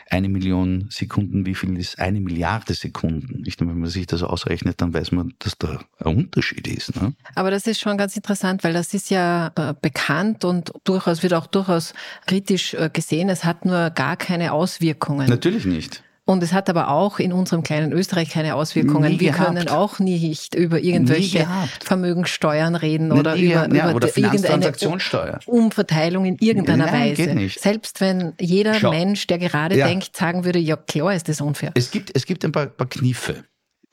eine 0.10 0.30
Million 0.30 0.88
Sekunden, 0.90 1.46
wie 1.46 1.54
viel 1.54 1.78
ist 1.78 2.00
eine 2.00 2.20
Milliarde 2.20 2.74
Sekunden. 2.74 3.44
Und 3.46 3.60
wenn 3.60 3.80
man 3.80 3.90
sich 3.90 4.08
das 4.08 4.24
ausrechnet, 4.24 4.82
dann 4.82 4.94
weiß 4.94 5.12
man, 5.12 5.34
dass 5.40 5.58
da 5.58 5.80
ein 6.00 6.16
Unterschied 6.16 6.68
ist. 6.68 6.96
Ne? 6.96 7.14
Aber 7.36 7.52
das 7.52 7.68
ist 7.68 7.80
schon 7.80 7.98
ganz 7.98 8.16
interessant, 8.16 8.64
weil 8.64 8.74
das 8.74 8.94
ist 8.94 9.12
ja 9.12 9.52
äh, 9.56 9.76
bekannt 9.80 10.46
und 10.46 10.72
durchaus 10.84 11.22
wird 11.22 11.34
auch 11.34 11.48
durchaus 11.48 11.94
kritisch 12.26 12.74
äh, 12.74 12.90
gesehen. 12.92 13.30
Es 13.30 13.44
hat 13.44 13.66
nur 13.66 13.92
gar 13.92 14.18
keine 14.18 14.52
Auswirkungen. 14.52 15.30
Natürlich 15.30 15.66
nicht. 15.66 16.04
Und 16.28 16.44
es 16.44 16.52
hat 16.52 16.70
aber 16.70 16.90
auch 16.90 17.20
in 17.20 17.32
unserem 17.32 17.64
kleinen 17.64 17.94
Österreich 17.94 18.30
keine 18.30 18.56
Auswirkungen. 18.56 19.18
Wir 19.22 19.32
können 19.32 19.70
auch 19.70 20.00
nicht 20.00 20.56
über 20.56 20.82
irgendwelche 20.82 21.48
Vermögenssteuern 21.82 22.76
reden 22.76 23.14
oder 23.14 23.38
über, 23.38 23.74
ja, 23.74 23.90
über 23.90 23.96
oder 23.96 24.18
irgendeine 24.18 25.40
Umverteilung 25.46 26.26
in 26.26 26.36
irgendeiner 26.38 26.88
Nein, 26.88 27.12
Weise. 27.12 27.28
Geht 27.28 27.36
nicht. 27.36 27.62
Selbst 27.62 28.02
wenn 28.02 28.34
jeder 28.42 28.74
Schau. 28.74 28.90
Mensch, 28.90 29.26
der 29.28 29.38
gerade 29.38 29.78
ja. 29.78 29.88
denkt, 29.88 30.18
sagen 30.18 30.44
würde, 30.44 30.60
ja 30.60 30.76
klar 30.76 31.16
ist 31.16 31.30
das 31.30 31.40
unfair. 31.40 31.72
Es 31.76 31.92
gibt, 31.92 32.12
es 32.14 32.26
gibt 32.26 32.44
ein 32.44 32.52
paar, 32.52 32.66
paar 32.66 32.90
Kniffe. 32.90 33.46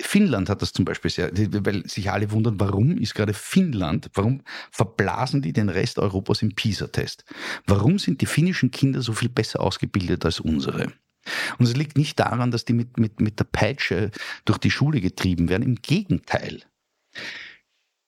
Finnland 0.02 0.50
hat 0.50 0.60
das 0.60 0.72
zum 0.72 0.84
Beispiel 0.84 1.12
sehr, 1.12 1.30
weil 1.32 1.88
sich 1.88 2.10
alle 2.10 2.32
wundern, 2.32 2.58
warum 2.58 2.98
ist 2.98 3.14
gerade 3.14 3.32
Finnland, 3.32 4.10
warum 4.14 4.42
verblasen 4.72 5.40
die 5.40 5.52
den 5.52 5.68
Rest 5.68 6.00
Europas 6.00 6.42
im 6.42 6.52
PISA-Test? 6.52 7.24
Warum 7.68 8.00
sind 8.00 8.20
die 8.20 8.26
finnischen 8.26 8.72
Kinder 8.72 9.02
so 9.02 9.12
viel 9.12 9.28
besser 9.28 9.60
ausgebildet 9.60 10.24
als 10.24 10.40
unsere? 10.40 10.92
Und 11.58 11.66
es 11.66 11.76
liegt 11.76 11.96
nicht 11.96 12.18
daran, 12.20 12.50
dass 12.50 12.64
die 12.64 12.72
mit, 12.72 12.98
mit, 12.98 13.20
mit 13.20 13.38
der 13.38 13.44
Peitsche 13.44 14.10
durch 14.44 14.58
die 14.58 14.70
Schule 14.70 15.00
getrieben 15.00 15.48
werden. 15.48 15.62
Im 15.62 15.76
Gegenteil. 15.76 16.62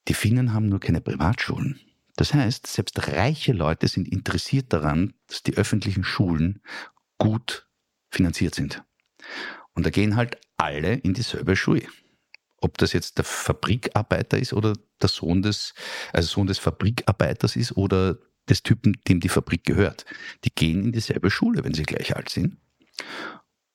Die 0.07 0.13
Finnen 0.13 0.53
haben 0.53 0.69
nur 0.69 0.79
keine 0.79 1.01
Privatschulen. 1.01 1.79
Das 2.15 2.33
heißt, 2.33 2.65
selbst 2.67 3.07
reiche 3.09 3.53
Leute 3.53 3.87
sind 3.87 4.07
interessiert 4.07 4.73
daran, 4.73 5.13
dass 5.27 5.43
die 5.43 5.55
öffentlichen 5.55 6.03
Schulen 6.03 6.61
gut 7.17 7.67
finanziert 8.09 8.55
sind. 8.55 8.83
Und 9.73 9.85
da 9.85 9.89
gehen 9.91 10.15
halt 10.15 10.37
alle 10.57 10.95
in 10.95 11.13
dieselbe 11.13 11.55
Schule. 11.55 11.83
Ob 12.59 12.77
das 12.79 12.93
jetzt 12.93 13.19
der 13.19 13.25
Fabrikarbeiter 13.25 14.39
ist 14.39 14.53
oder 14.53 14.73
der 14.99 15.09
Sohn 15.09 15.43
des, 15.43 15.75
also 16.11 16.27
Sohn 16.27 16.47
des 16.47 16.57
Fabrikarbeiters 16.57 17.55
ist 17.55 17.77
oder 17.77 18.17
des 18.49 18.63
Typen, 18.63 18.97
dem 19.07 19.19
die 19.19 19.29
Fabrik 19.29 19.63
gehört. 19.63 20.05
Die 20.43 20.49
gehen 20.53 20.85
in 20.85 20.91
dieselbe 20.93 21.29
Schule, 21.29 21.63
wenn 21.63 21.73
sie 21.73 21.83
gleich 21.83 22.15
alt 22.15 22.29
sind. 22.29 22.57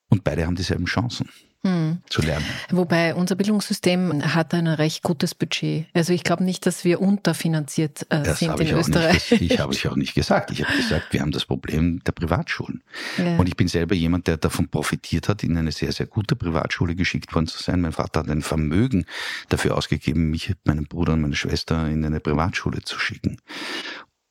Und 0.09 0.25
beide 0.25 0.47
haben 0.47 0.57
dieselben 0.57 0.87
Chancen. 0.87 1.29
Hm. 1.65 1.99
zu 2.11 2.23
lernen. 2.23 2.45
Wobei 2.73 3.15
unser 3.15 3.37
Bildungssystem 3.37 4.35
hat 4.35 4.53
ein 4.53 4.67
recht 4.67 5.05
gutes 5.05 5.33
Budget. 5.33 5.87
Also 5.95 6.13
ich 6.13 6.25
glaube 6.25 6.43
nicht, 6.43 6.67
dass 6.67 6.85
wir 6.85 7.01
unterfinanziert 7.01 8.03
äh, 8.11 8.25
das 8.25 8.41
sind 8.41 8.59
in 8.59 8.77
Österreich. 8.77 9.31
Nicht, 9.31 9.43
ich 9.43 9.61
habe 9.61 9.73
es 9.73 9.81
ja 9.81 9.93
auch 9.93 9.97
nicht 9.97 10.17
gesagt. 10.17 10.51
Ich 10.51 10.65
habe 10.65 10.77
gesagt, 10.77 11.13
wir 11.13 11.21
haben 11.21 11.31
das 11.31 11.45
Problem 11.45 12.03
der 12.03 12.11
Privatschulen. 12.11 12.83
Ja. 13.17 13.37
Und 13.37 13.47
ich 13.47 13.55
bin 13.55 13.69
selber 13.69 13.95
jemand, 13.95 14.27
der 14.27 14.39
davon 14.39 14.71
profitiert 14.71 15.29
hat, 15.29 15.45
in 15.45 15.57
eine 15.57 15.71
sehr, 15.71 15.93
sehr 15.93 16.07
gute 16.07 16.35
Privatschule 16.35 16.97
geschickt 16.97 17.33
worden 17.33 17.47
zu 17.47 17.63
sein. 17.63 17.81
Mein 17.81 17.93
Vater 17.93 18.21
hat 18.21 18.29
ein 18.29 18.43
Vermögen 18.43 19.07
dafür 19.49 19.77
ausgegeben, 19.77 20.31
mich, 20.31 20.53
meinen 20.65 20.87
Bruder 20.89 21.13
und 21.13 21.21
meine 21.21 21.37
Schwester 21.37 21.87
in 21.87 22.05
eine 22.05 22.19
Privatschule 22.19 22.83
zu 22.83 22.99
schicken. 22.99 23.37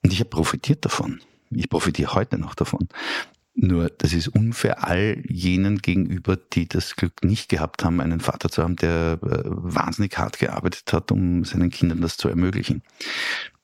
Und 0.04 0.12
ich 0.12 0.20
habe 0.20 0.30
profitiert 0.30 0.84
davon. 0.84 1.22
Ich 1.50 1.70
profitiere 1.70 2.14
heute 2.14 2.38
noch 2.38 2.56
davon. 2.56 2.90
Nur, 3.54 3.90
das 3.90 4.14
ist 4.14 4.30
unfair 4.30 4.88
all 4.88 5.24
jenen 5.28 5.80
gegenüber, 5.80 6.38
die 6.38 6.70
das 6.70 6.96
Glück 6.96 7.24
nicht 7.24 7.50
gehabt 7.50 7.84
haben, 7.84 8.00
einen 8.00 8.22
Vater 8.22 8.50
zu 8.50 8.64
haben, 8.64 8.78
der 8.78 9.20
äh, 9.22 9.42
wahnsinnig 9.46 10.18
hart 10.18 10.40
gearbeitet 10.40 10.92
hat, 10.94 11.12
um 11.12 11.44
seinen 11.44 11.70
Kindern 11.70 12.02
das 12.02 12.16
zu 12.16 12.30
ermöglichen. 12.30 12.82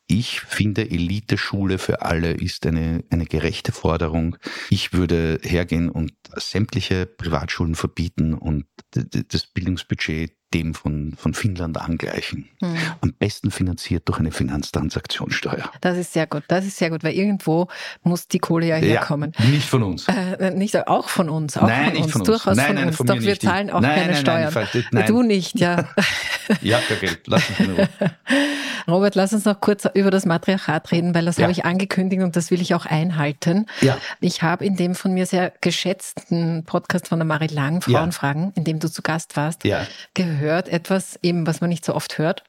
Ich 0.10 0.40
finde, 0.40 0.90
Eliteschule 0.90 1.78
für 1.80 2.02
alle 2.02 2.32
ist 2.32 2.66
eine, 2.66 3.04
eine 3.10 3.26
gerechte 3.26 3.74
Forderung. 3.74 4.38
Ich 4.70 4.94
würde 4.94 5.40
hergehen 5.44 5.90
und 5.90 6.14
sämtliche 6.36 7.06
Privatschulen 7.06 7.76
verbieten 7.76 8.34
und 8.34 8.66
das 8.92 9.48
Bildungsbudget 9.48 10.37
dem 10.54 10.74
von, 10.74 11.14
von 11.18 11.34
Finnland 11.34 11.78
angleichen. 11.78 12.50
Hm. 12.62 12.76
Am 13.02 13.14
besten 13.14 13.52
finanziert 13.52 14.08
durch 14.08 14.20
eine 14.20 14.32
Finanztransaktionssteuer. 14.32 15.72
Das 15.82 15.98
ist 15.98 16.14
sehr 16.14 16.26
gut. 16.26 16.44
Das 16.48 16.66
ist 16.66 16.78
sehr 16.78 16.90
gut, 16.90 17.04
weil 17.04 17.14
irgendwo 17.14 17.68
muss 18.04 18.28
die 18.28 18.40
Kohle 18.40 18.68
ja 18.68 18.76
herkommen. 18.76 19.34
Ja, 19.38 19.46
nicht 19.46 19.68
von 19.68 19.84
uns. 19.84 20.08
Äh, 20.08 20.52
nicht 20.52 20.88
auch 20.88 21.10
von 21.10 21.30
uns. 21.30 21.58
Auch 21.58 21.68
nein, 21.68 21.96
von 21.96 22.04
uns. 22.04 22.12
Von 22.12 22.22
uns. 22.22 22.30
Durchaus 22.30 22.58
nein, 22.58 22.66
von 22.68 22.76
nein, 22.76 22.88
uns. 22.88 22.96
Von 22.98 23.08
Doch 23.08 23.20
wir 23.20 23.40
zahlen 23.40 23.70
auch 23.70 23.82
keine 23.82 24.16
Steuern. 24.16 24.54
Nein, 24.92 25.06
Du 25.08 25.22
nicht, 25.22 25.60
ja. 25.60 25.90
ja, 26.62 26.80
okay. 26.90 27.12
Lass 27.26 27.50
uns 27.50 27.60
in 27.60 27.72
Ruhe. 27.72 27.90
Robert, 28.88 29.16
lass 29.16 29.34
uns 29.34 29.44
noch 29.44 29.60
kurz 29.60 29.86
über 29.94 30.12
das 30.12 30.26
Matriarchat 30.26 30.92
reden, 30.92 31.14
weil 31.14 31.26
das 31.26 31.38
ja. 31.38 31.44
habe 31.44 31.52
ich 31.52 31.66
angekündigt 31.66 32.22
und 32.24 32.38
das 32.38 32.52
will 32.52 32.62
ich 32.62 32.74
auch 32.74 32.86
einhalten. 32.86 33.66
Ja. 33.82 33.98
Ich 34.22 34.42
habe 34.44 34.66
in 34.66 34.78
dem 34.78 34.96
von 34.96 35.14
mir 35.14 35.26
sehr 35.26 35.52
geschätzten 35.60 36.64
Podcast 36.64 37.10
von 37.10 37.20
der 37.20 37.26
Marie 37.26 37.48
Lang, 37.48 37.82
Frauenfragen, 37.82 38.44
ja. 38.44 38.52
in 38.56 38.64
dem 38.64 38.80
du 38.80 38.90
zu 38.90 39.02
Gast 39.02 39.36
warst, 39.36 39.66
ja. 39.66 39.86
Gehört, 40.40 40.70
etwas 40.70 41.20
eben, 41.22 41.48
was 41.48 41.62
man 41.62 41.70
nicht 41.70 41.86
so 41.86 41.94
oft 41.96 42.18
hört 42.18 42.44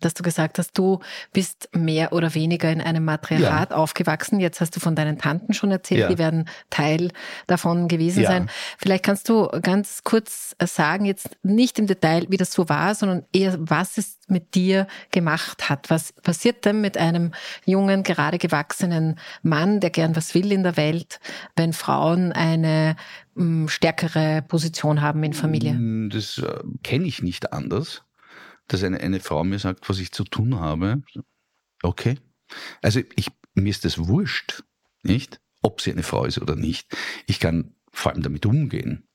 dass 0.00 0.14
du 0.14 0.22
gesagt 0.22 0.58
hast, 0.58 0.76
du 0.76 1.00
bist 1.32 1.68
mehr 1.74 2.12
oder 2.12 2.34
weniger 2.34 2.70
in 2.70 2.80
einem 2.80 3.04
Matriarchat 3.04 3.70
ja. 3.70 3.76
aufgewachsen. 3.76 4.40
Jetzt 4.40 4.60
hast 4.60 4.76
du 4.76 4.80
von 4.80 4.94
deinen 4.94 5.18
Tanten 5.18 5.54
schon 5.54 5.70
erzählt, 5.70 6.00
ja. 6.02 6.08
die 6.08 6.18
werden 6.18 6.48
Teil 6.70 7.10
davon 7.46 7.88
gewesen 7.88 8.22
ja. 8.22 8.30
sein. 8.30 8.50
Vielleicht 8.78 9.04
kannst 9.04 9.28
du 9.28 9.48
ganz 9.62 10.04
kurz 10.04 10.54
sagen, 10.62 11.04
jetzt 11.04 11.30
nicht 11.42 11.78
im 11.78 11.86
Detail, 11.86 12.26
wie 12.28 12.36
das 12.36 12.52
so 12.52 12.68
war, 12.68 12.94
sondern 12.94 13.24
eher, 13.32 13.56
was 13.58 13.98
es 13.98 14.18
mit 14.28 14.54
dir 14.54 14.86
gemacht 15.10 15.68
hat. 15.68 15.90
Was 15.90 16.12
passiert 16.12 16.64
denn 16.64 16.80
mit 16.80 16.96
einem 16.96 17.32
jungen, 17.64 18.02
gerade 18.02 18.38
gewachsenen 18.38 19.18
Mann, 19.42 19.80
der 19.80 19.90
gern 19.90 20.14
was 20.14 20.34
will 20.34 20.52
in 20.52 20.62
der 20.62 20.76
Welt, 20.76 21.20
wenn 21.56 21.72
Frauen 21.72 22.32
eine 22.32 22.96
mm, 23.34 23.68
stärkere 23.68 24.42
Position 24.42 25.00
haben 25.00 25.22
in 25.22 25.32
Familie? 25.32 25.72
Mm, 25.74 26.10
das 26.10 26.38
äh, 26.38 26.60
kenne 26.82 27.06
ich 27.06 27.22
nicht 27.22 27.52
anders 27.52 28.02
dass 28.68 28.84
eine, 28.84 29.00
eine 29.00 29.20
Frau 29.20 29.42
mir 29.44 29.58
sagt, 29.58 29.88
was 29.88 29.98
ich 29.98 30.12
zu 30.12 30.24
tun 30.24 30.60
habe. 30.60 31.02
Okay. 31.82 32.18
Also 32.82 33.00
ich, 33.16 33.30
mir 33.54 33.70
ist 33.70 33.84
das 33.84 33.98
wurscht, 33.98 34.62
nicht? 35.02 35.40
ob 35.62 35.80
sie 35.80 35.90
eine 35.90 36.02
Frau 36.02 36.24
ist 36.24 36.38
oder 36.38 36.56
nicht. 36.56 36.96
Ich 37.26 37.40
kann 37.40 37.74
vor 37.92 38.12
allem 38.12 38.22
damit 38.22 38.46
umgehen. 38.46 39.08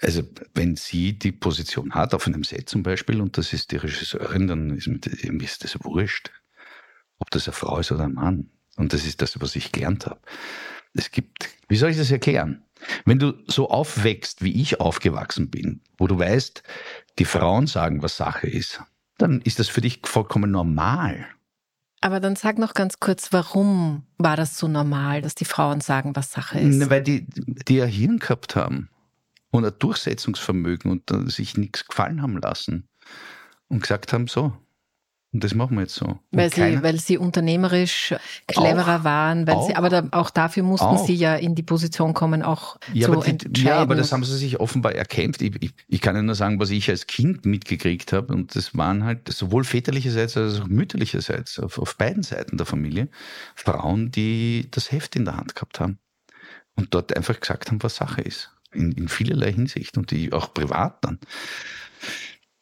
Also 0.00 0.22
wenn 0.54 0.76
sie 0.76 1.18
die 1.18 1.32
Position 1.32 1.94
hat 1.94 2.14
auf 2.14 2.26
einem 2.26 2.44
Set 2.44 2.68
zum 2.68 2.82
Beispiel 2.82 3.20
und 3.20 3.38
das 3.38 3.52
ist 3.52 3.70
die 3.70 3.76
Regisseurin, 3.76 4.48
dann 4.48 4.70
ist 4.70 4.88
mir 4.88 5.44
ist 5.44 5.64
das 5.64 5.76
wurscht, 5.84 6.30
ob 7.18 7.30
das 7.30 7.46
eine 7.46 7.54
Frau 7.54 7.78
ist 7.78 7.92
oder 7.92 8.04
ein 8.04 8.14
Mann. 8.14 8.50
Und 8.76 8.92
das 8.92 9.06
ist 9.06 9.22
das, 9.22 9.40
was 9.40 9.54
ich 9.54 9.70
gelernt 9.70 10.06
habe. 10.06 10.20
Es 10.94 11.10
gibt, 11.10 11.50
wie 11.68 11.76
soll 11.76 11.90
ich 11.90 11.98
das 11.98 12.10
erklären? 12.10 12.64
Wenn 13.04 13.18
du 13.18 13.34
so 13.46 13.70
aufwächst, 13.70 14.42
wie 14.42 14.60
ich 14.60 14.80
aufgewachsen 14.80 15.50
bin, 15.50 15.80
wo 15.98 16.06
du 16.06 16.18
weißt, 16.18 16.62
die 17.18 17.24
Frauen 17.24 17.66
sagen, 17.66 18.02
was 18.02 18.16
Sache 18.16 18.48
ist, 18.48 18.82
dann 19.18 19.40
ist 19.42 19.58
das 19.58 19.68
für 19.68 19.80
dich 19.80 20.00
vollkommen 20.04 20.50
normal. 20.50 21.26
Aber 22.00 22.18
dann 22.18 22.34
sag 22.34 22.58
noch 22.58 22.74
ganz 22.74 22.98
kurz, 22.98 23.32
warum 23.32 24.02
war 24.18 24.36
das 24.36 24.58
so 24.58 24.66
normal, 24.66 25.22
dass 25.22 25.36
die 25.36 25.44
Frauen 25.44 25.80
sagen, 25.80 26.16
was 26.16 26.32
Sache 26.32 26.58
ist? 26.58 26.90
Weil 26.90 27.02
die, 27.02 27.26
die 27.68 27.76
ja 27.76 27.84
Hirn 27.84 28.18
gehabt 28.18 28.56
haben 28.56 28.88
und 29.52 29.64
ein 29.64 29.72
Durchsetzungsvermögen 29.78 30.90
und 30.90 31.30
sich 31.30 31.56
nichts 31.56 31.86
gefallen 31.86 32.20
haben 32.20 32.38
lassen 32.38 32.88
und 33.68 33.82
gesagt 33.82 34.12
haben, 34.12 34.26
so, 34.26 34.52
und 35.32 35.42
das 35.42 35.54
machen 35.54 35.76
wir 35.76 35.82
jetzt 35.82 35.94
so. 35.94 36.18
Weil 36.30 36.52
sie, 36.52 36.82
weil 36.82 37.00
sie 37.00 37.16
unternehmerisch 37.16 38.14
cleverer 38.46 39.00
auch, 39.00 39.04
waren, 39.04 39.46
weil 39.46 39.54
auch, 39.54 39.66
sie, 39.66 39.74
aber 39.74 39.88
da, 39.88 40.06
auch 40.10 40.28
dafür 40.28 40.62
mussten 40.62 40.84
auch. 40.84 41.06
sie 41.06 41.14
ja 41.14 41.36
in 41.36 41.54
die 41.54 41.62
Position 41.62 42.12
kommen, 42.12 42.42
auch 42.42 42.76
ja, 42.92 43.06
zu 43.06 43.12
aber 43.14 43.24
die, 43.24 43.30
entscheiden. 43.30 43.66
Ja, 43.66 43.76
aber 43.78 43.94
das 43.94 44.12
haben 44.12 44.24
sie 44.24 44.36
sich 44.36 44.60
offenbar 44.60 44.94
erkämpft. 44.94 45.40
Ich, 45.40 45.54
ich, 45.62 45.72
ich 45.88 46.00
kann 46.02 46.16
ja 46.16 46.22
nur 46.22 46.34
sagen, 46.34 46.60
was 46.60 46.68
ich 46.68 46.90
als 46.90 47.06
Kind 47.06 47.46
mitgekriegt 47.46 48.12
habe. 48.12 48.34
Und 48.34 48.54
das 48.54 48.76
waren 48.76 49.04
halt 49.04 49.26
sowohl 49.32 49.64
väterlicherseits 49.64 50.36
als 50.36 50.60
auch 50.60 50.66
mütterlicherseits 50.66 51.58
auf, 51.58 51.78
auf 51.78 51.96
beiden 51.96 52.22
Seiten 52.22 52.58
der 52.58 52.66
Familie 52.66 53.08
Frauen, 53.54 54.10
die 54.10 54.68
das 54.70 54.92
Heft 54.92 55.16
in 55.16 55.24
der 55.24 55.38
Hand 55.38 55.54
gehabt 55.54 55.80
haben 55.80 55.98
und 56.76 56.92
dort 56.92 57.16
einfach 57.16 57.40
gesagt 57.40 57.70
haben, 57.70 57.82
was 57.82 57.96
Sache 57.96 58.20
ist. 58.20 58.50
In, 58.74 58.92
in 58.92 59.08
vielerlei 59.08 59.52
Hinsicht 59.52 59.96
und 59.96 60.10
die 60.10 60.32
auch 60.32 60.52
privat 60.52 61.02
dann. 61.04 61.18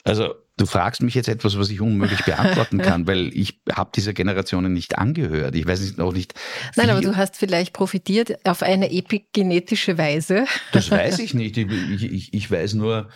Also 0.04 0.34
Du 0.60 0.66
fragst 0.66 1.00
mich 1.00 1.14
jetzt 1.14 1.28
etwas, 1.28 1.56
was 1.56 1.70
ich 1.70 1.80
unmöglich 1.80 2.22
beantworten 2.22 2.78
kann, 2.82 3.06
weil 3.06 3.34
ich 3.34 3.62
habe 3.72 3.92
dieser 3.96 4.12
Generationen 4.12 4.74
nicht 4.74 4.98
angehört. 4.98 5.54
Ich 5.54 5.66
weiß 5.66 5.98
auch 5.98 6.12
nicht. 6.12 6.34
Nein, 6.76 6.90
aber 6.90 7.00
du 7.00 7.16
hast 7.16 7.36
vielleicht 7.36 7.72
profitiert 7.72 8.46
auf 8.46 8.62
eine 8.62 8.92
epigenetische 8.92 9.96
Weise. 9.96 10.44
Das 10.72 10.90
weiß 10.90 11.18
ich 11.20 11.32
nicht. 11.32 11.56
Ich, 11.56 12.02
ich, 12.02 12.34
ich 12.34 12.50
weiß 12.50 12.74
nur, 12.74 13.08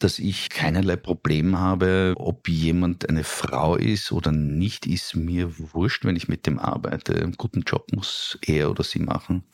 dass 0.00 0.18
ich 0.18 0.48
keinerlei 0.48 0.96
Problem 0.96 1.60
habe, 1.60 2.14
ob 2.16 2.48
jemand 2.48 3.08
eine 3.08 3.22
Frau 3.22 3.76
ist 3.76 4.10
oder 4.10 4.32
nicht, 4.32 4.84
ist 4.84 5.14
mir 5.14 5.52
wurscht, 5.72 6.04
wenn 6.04 6.16
ich 6.16 6.26
mit 6.26 6.44
dem 6.44 6.58
arbeite. 6.58 7.14
Einen 7.14 7.36
guten 7.36 7.60
Job 7.60 7.86
muss 7.92 8.36
er 8.44 8.68
oder 8.68 8.82
sie 8.82 8.98
machen. 8.98 9.44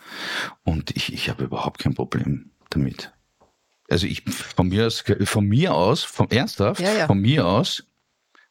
Und 0.64 0.96
ich, 0.96 1.12
ich 1.12 1.28
habe 1.28 1.44
überhaupt 1.44 1.80
kein 1.80 1.94
Problem 1.94 2.50
damit. 2.70 3.12
Also 3.88 4.06
ich 4.06 4.22
von 4.24 4.68
mir 4.68 4.86
aus, 4.86 5.04
von 5.24 5.46
mir 5.46 5.74
aus, 5.74 6.02
vom 6.02 6.28
ernsthaft, 6.30 6.80
ja, 6.80 6.92
ja. 6.92 7.06
von 7.06 7.18
mir 7.18 7.46
aus, 7.46 7.84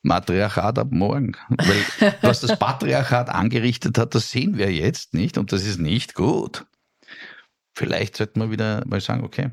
Matriarchat 0.02 0.80
ab 0.80 0.91
morgen. 0.91 1.36
Weil 1.50 2.15
was 2.21 2.41
das 2.41 2.58
Patriarchat 2.58 3.30
angerichtet 3.30 3.98
hat, 3.98 4.15
das 4.15 4.30
sehen 4.30 4.58
wir 4.58 4.71
jetzt 4.71 5.13
nicht 5.13 5.38
und 5.38 5.52
das 5.52 5.65
ist 5.65 5.80
nicht 5.80 6.13
gut. 6.13 6.65
Vielleicht 7.74 8.15
sollten 8.15 8.39
wir 8.39 8.52
wieder 8.52 8.84
mal 8.86 9.02
sagen, 9.02 9.24
okay, 9.24 9.52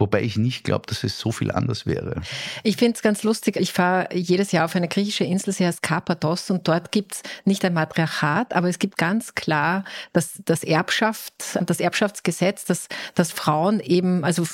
Wobei 0.00 0.22
ich 0.22 0.38
nicht 0.38 0.64
glaube, 0.64 0.86
dass 0.86 1.04
es 1.04 1.18
so 1.18 1.30
viel 1.30 1.50
anders 1.50 1.84
wäre. 1.84 2.22
Ich 2.62 2.78
finde 2.78 2.96
es 2.96 3.02
ganz 3.02 3.22
lustig. 3.22 3.56
Ich 3.56 3.74
fahre 3.74 4.08
jedes 4.14 4.50
Jahr 4.50 4.64
auf 4.64 4.74
eine 4.74 4.88
griechische 4.88 5.24
Insel, 5.24 5.52
sie 5.52 5.66
heißt 5.66 5.82
Karpathos, 5.82 6.50
und 6.50 6.66
dort 6.66 6.90
gibt 6.90 7.16
es 7.16 7.22
nicht 7.44 7.62
ein 7.66 7.74
Matriarchat, 7.74 8.54
aber 8.54 8.70
es 8.70 8.78
gibt 8.78 8.96
ganz 8.96 9.34
klar 9.34 9.84
das, 10.14 10.40
das 10.46 10.64
Erbschaft, 10.64 11.34
das 11.66 11.80
Erbschaftsgesetz, 11.80 12.64
dass, 12.64 12.88
dass 13.14 13.30
Frauen 13.30 13.78
eben, 13.80 14.24
also 14.24 14.46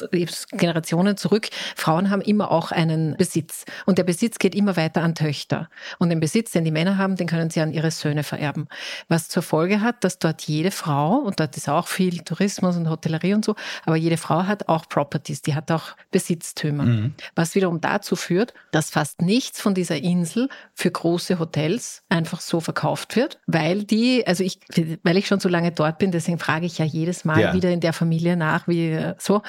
Generationen 0.51 1.17
zurück, 1.17 1.49
Frauen 1.77 2.11
haben 2.11 2.23
immer 2.23 2.51
auch 2.51 2.73
einen 2.73 3.17
Besitz. 3.17 3.67
Und 3.85 3.99
der 3.99 4.05
Besitz 4.05 4.41
geht 4.41 4.57
immer 4.57 4.77
weiter 4.77 5.05
an 5.05 5.15
Töchter. 5.15 5.69
Und 6.01 6.11
den 6.11 6.19
Besitz, 6.19 6.51
den 6.51 6.65
die 6.65 6.73
Männer 6.73 6.99
haben, 6.99 7.15
den 7.15 7.29
können 7.29 7.51
sie 7.51 7.61
an 7.61 7.73
ihre 7.73 7.93
Söhne 7.93 8.25
vererben. 8.25 8.67
Was 9.07 9.29
zur 9.29 9.45
Folge 9.45 9.81
hat, 9.81 10.03
dass 10.03 10.19
dort 10.19 10.43
jede 10.43 10.73
Frau, 10.73 11.19
und 11.19 11.39
dort 11.39 11.57
ist 11.57 11.69
auch 11.69 11.87
viel 11.87 12.23
Tourismus 12.23 12.77
und 12.77 12.91
Hotellerie 12.91 13.35
und 13.35 13.45
so, 13.45 13.55
aber 13.85 13.95
jede 13.95 14.17
Frau 14.17 14.43
hat 14.43 14.69
auch 14.69 14.89
Properties 14.89 15.36
ist. 15.37 15.47
Die 15.47 15.55
hat 15.55 15.71
auch 15.71 15.97
Besitztümer. 16.11 16.85
Mhm. 16.85 17.15
Was 17.35 17.55
wiederum 17.55 17.81
dazu 17.81 18.17
führt, 18.17 18.55
dass 18.73 18.91
fast 18.91 19.23
nichts 19.23 19.61
von 19.61 19.75
dieser 19.75 19.97
Insel 19.97 20.49
für 20.75 20.91
große 20.91 21.39
Hotels 21.39 22.03
einfach 22.09 22.41
so 22.41 22.61
verkauft 22.61 23.17
wird, 23.17 23.39
weil 23.47 23.85
die, 23.85 24.27
also 24.27 24.43
ich, 24.43 24.59
weil 25.03 25.17
ich 25.17 25.27
schon 25.27 25.41
so 25.41 25.49
lange 25.49 25.73
dort 25.73 25.99
bin, 25.99 26.11
deswegen 26.11 26.39
frage 26.39 26.67
ich 26.67 26.79
ja 26.79 26.85
jedes 26.85 27.25
Mal 27.25 27.41
ja. 27.41 27.55
wieder 27.55 27.71
in 27.71 27.81
der 27.81 27.93
Familie 27.93 28.37
nach, 28.37 28.67
wie 28.69 28.99
so, 29.19 29.43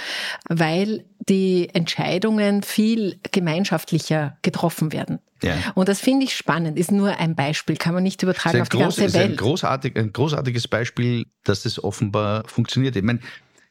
weil 0.47 1.05
die 1.29 1.69
Entscheidungen 1.73 2.63
viel 2.63 3.19
gemeinschaftlicher 3.31 4.37
getroffen 4.41 4.93
werden. 4.93 5.19
Ja. 5.43 5.55
Und 5.75 5.87
das 5.87 5.99
finde 5.99 6.25
ich 6.25 6.35
spannend, 6.35 6.79
ist 6.79 6.91
nur 6.91 7.17
ein 7.17 7.35
Beispiel, 7.35 7.77
kann 7.77 7.93
man 7.93 8.03
nicht 8.03 8.23
übertragen 8.23 8.61
auf 8.61 8.69
die 8.69 8.77
groß, 8.77 8.95
ganze 8.95 9.13
Welt. 9.13 9.25
Ist 9.25 9.31
ein, 9.31 9.35
großartig, 9.35 9.95
ein 9.95 10.13
großartiges 10.13 10.67
Beispiel, 10.67 11.25
dass 11.43 11.65
es 11.65 11.83
offenbar 11.83 12.43
funktioniert. 12.47 12.95
Ich 12.95 13.03
meine, 13.03 13.19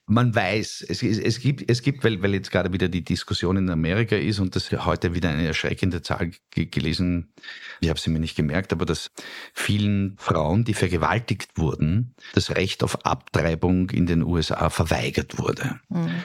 man 0.09 0.35
weiß, 0.35 0.87
es, 0.89 1.03
es, 1.03 1.41
gibt, 1.41 1.69
es 1.69 1.83
gibt 1.83 2.05
weil, 2.05 2.23
weil 2.23 2.35
jetzt 2.35 2.53
gerade 2.53 2.73
wieder 2.73 2.89
die 2.89 3.05
Diskussion 3.05 3.57
in 3.57 3.69
Amerika 3.69 4.15
ist 4.15 4.39
und 4.39 4.55
das 4.55 4.71
heute 4.71 5.15
wieder 5.15 5.31
eine 5.31 5.47
erschreckende 5.47 6.01
Zahl 6.01 6.31
gelesen, 6.55 7.33
ich 7.81 7.89
habe 7.89 7.99
sie 7.99 8.11
mir 8.11 8.21
nicht 8.21 8.37
gemerkt, 8.37 8.73
aber 8.73 8.87
dass 8.87 9.11
vielen 9.53 10.17
Frauen, 10.19 10.65
die 10.65 10.75
vergewaltigt 10.75 11.59
wurden, 11.59 12.15
das 12.35 12.55
Recht 12.55 12.85
auf 12.85 13.05
Abtreibung 13.05 13.91
in 13.91 14.07
den 14.07 14.23
USA 14.23 14.71
verweigert 14.71 15.39
wurde. 15.39 15.81
Mhm. 15.89 16.25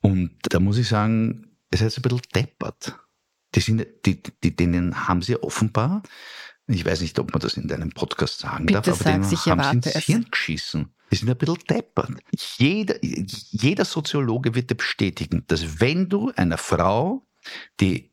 Und 0.00 0.30
da 0.42 0.58
muss 0.58 0.78
ich 0.78 0.88
sagen, 0.88 1.56
es 1.70 1.82
ist 1.82 1.98
ein 1.98 2.02
bisschen 2.02 2.22
deppert. 2.34 2.98
Die 3.54 3.60
sind, 3.60 3.86
die, 4.06 4.22
die, 4.42 4.56
denen 4.56 5.08
haben 5.08 5.22
sie 5.22 5.40
offenbar, 5.40 6.02
ich 6.72 6.84
weiß 6.84 7.00
nicht, 7.00 7.18
ob 7.18 7.32
man 7.32 7.40
das 7.40 7.54
in 7.54 7.68
deinem 7.68 7.90
Podcast 7.90 8.40
sagen 8.40 8.66
Bitte 8.66 8.80
darf, 8.80 9.00
aber 9.00 9.10
denen 9.10 9.24
haben 9.24 9.82
sie 9.82 9.90
ins 9.90 10.04
Hirn 10.04 10.26
geschissen. 10.30 10.94
Die 11.10 11.16
sind 11.16 11.28
ein 11.28 11.36
bisschen 11.36 11.58
deppert. 11.68 12.10
Jeder, 12.58 12.96
jeder 13.02 13.84
Soziologe 13.84 14.54
wird 14.54 14.70
dir 14.70 14.76
bestätigen, 14.76 15.44
dass 15.48 15.80
wenn 15.80 16.08
du 16.08 16.32
einer 16.36 16.58
Frau 16.58 17.26
die, 17.80 18.12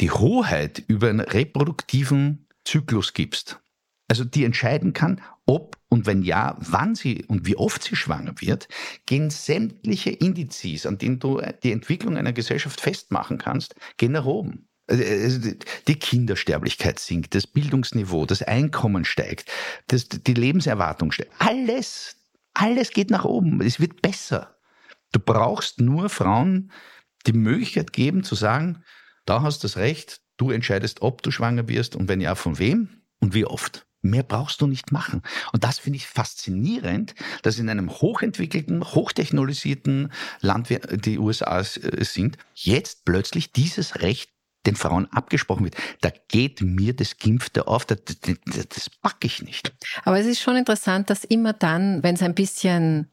die 0.00 0.10
Hoheit 0.10 0.82
über 0.86 1.10
einen 1.10 1.20
reproduktiven 1.20 2.46
Zyklus 2.64 3.12
gibst, 3.12 3.60
also 4.08 4.24
die 4.24 4.44
entscheiden 4.44 4.92
kann, 4.92 5.20
ob 5.46 5.76
und 5.88 6.06
wenn 6.06 6.22
ja, 6.22 6.56
wann 6.58 6.94
sie 6.94 7.24
und 7.26 7.46
wie 7.46 7.56
oft 7.56 7.82
sie 7.82 7.96
schwanger 7.96 8.34
wird, 8.38 8.68
gehen 9.04 9.28
sämtliche 9.28 10.10
Indizes, 10.10 10.86
an 10.86 10.96
denen 10.96 11.18
du 11.18 11.42
die 11.62 11.72
Entwicklung 11.72 12.16
einer 12.16 12.32
Gesellschaft 12.32 12.80
festmachen 12.80 13.36
kannst, 13.36 13.74
gehen 13.98 14.12
nach 14.12 14.24
oben. 14.24 14.68
Also, 14.88 15.52
die 15.86 15.94
Kindersterblichkeit 15.94 16.98
sinkt, 16.98 17.34
das 17.34 17.46
Bildungsniveau, 17.46 18.26
das 18.26 18.42
Einkommen 18.42 19.04
steigt, 19.04 19.50
das, 19.86 20.08
die 20.08 20.34
Lebenserwartung 20.34 21.12
steigt. 21.12 21.32
Alles, 21.38 22.16
alles 22.54 22.90
geht 22.90 23.10
nach 23.10 23.24
oben. 23.24 23.60
Es 23.60 23.80
wird 23.80 24.02
besser. 24.02 24.56
Du 25.12 25.20
brauchst 25.20 25.80
nur 25.80 26.08
Frauen 26.08 26.72
die 27.26 27.32
Möglichkeit 27.32 27.92
geben 27.92 28.24
zu 28.24 28.34
sagen, 28.34 28.82
da 29.24 29.42
hast 29.42 29.62
du 29.62 29.68
das 29.68 29.76
Recht, 29.76 30.20
du 30.36 30.50
entscheidest, 30.50 31.02
ob 31.02 31.22
du 31.22 31.30
schwanger 31.30 31.68
wirst 31.68 31.94
und 31.94 32.08
wenn 32.08 32.20
ja, 32.20 32.34
von 32.34 32.58
wem 32.58 32.88
und 33.20 33.34
wie 33.34 33.44
oft. 33.44 33.86
Mehr 34.04 34.24
brauchst 34.24 34.60
du 34.60 34.66
nicht 34.66 34.90
machen. 34.90 35.22
Und 35.52 35.62
das 35.62 35.78
finde 35.78 35.98
ich 35.98 36.08
faszinierend, 36.08 37.14
dass 37.42 37.60
in 37.60 37.68
einem 37.68 37.88
hochentwickelten, 37.88 38.82
hochtechnologisierten 38.82 40.12
Land, 40.40 40.70
wie 40.70 40.80
die 40.98 41.20
USA 41.20 41.60
äh, 41.60 42.04
sind, 42.04 42.36
jetzt 42.52 43.04
plötzlich 43.04 43.52
dieses 43.52 44.00
Recht 44.00 44.31
den 44.66 44.76
Frauen 44.76 45.06
abgesprochen 45.12 45.64
wird. 45.64 45.76
Da 46.00 46.10
geht 46.28 46.60
mir 46.60 46.94
das 46.94 47.16
Gimpfte 47.16 47.66
auf, 47.66 47.84
das, 47.84 47.98
das, 48.04 48.68
das 48.68 48.90
packe 48.90 49.26
ich 49.26 49.42
nicht. 49.42 49.72
Aber 50.04 50.18
es 50.18 50.26
ist 50.26 50.40
schon 50.40 50.56
interessant, 50.56 51.10
dass 51.10 51.24
immer 51.24 51.52
dann, 51.52 52.02
wenn 52.02 52.14
es 52.14 52.22
ein 52.22 52.34
bisschen 52.34 53.11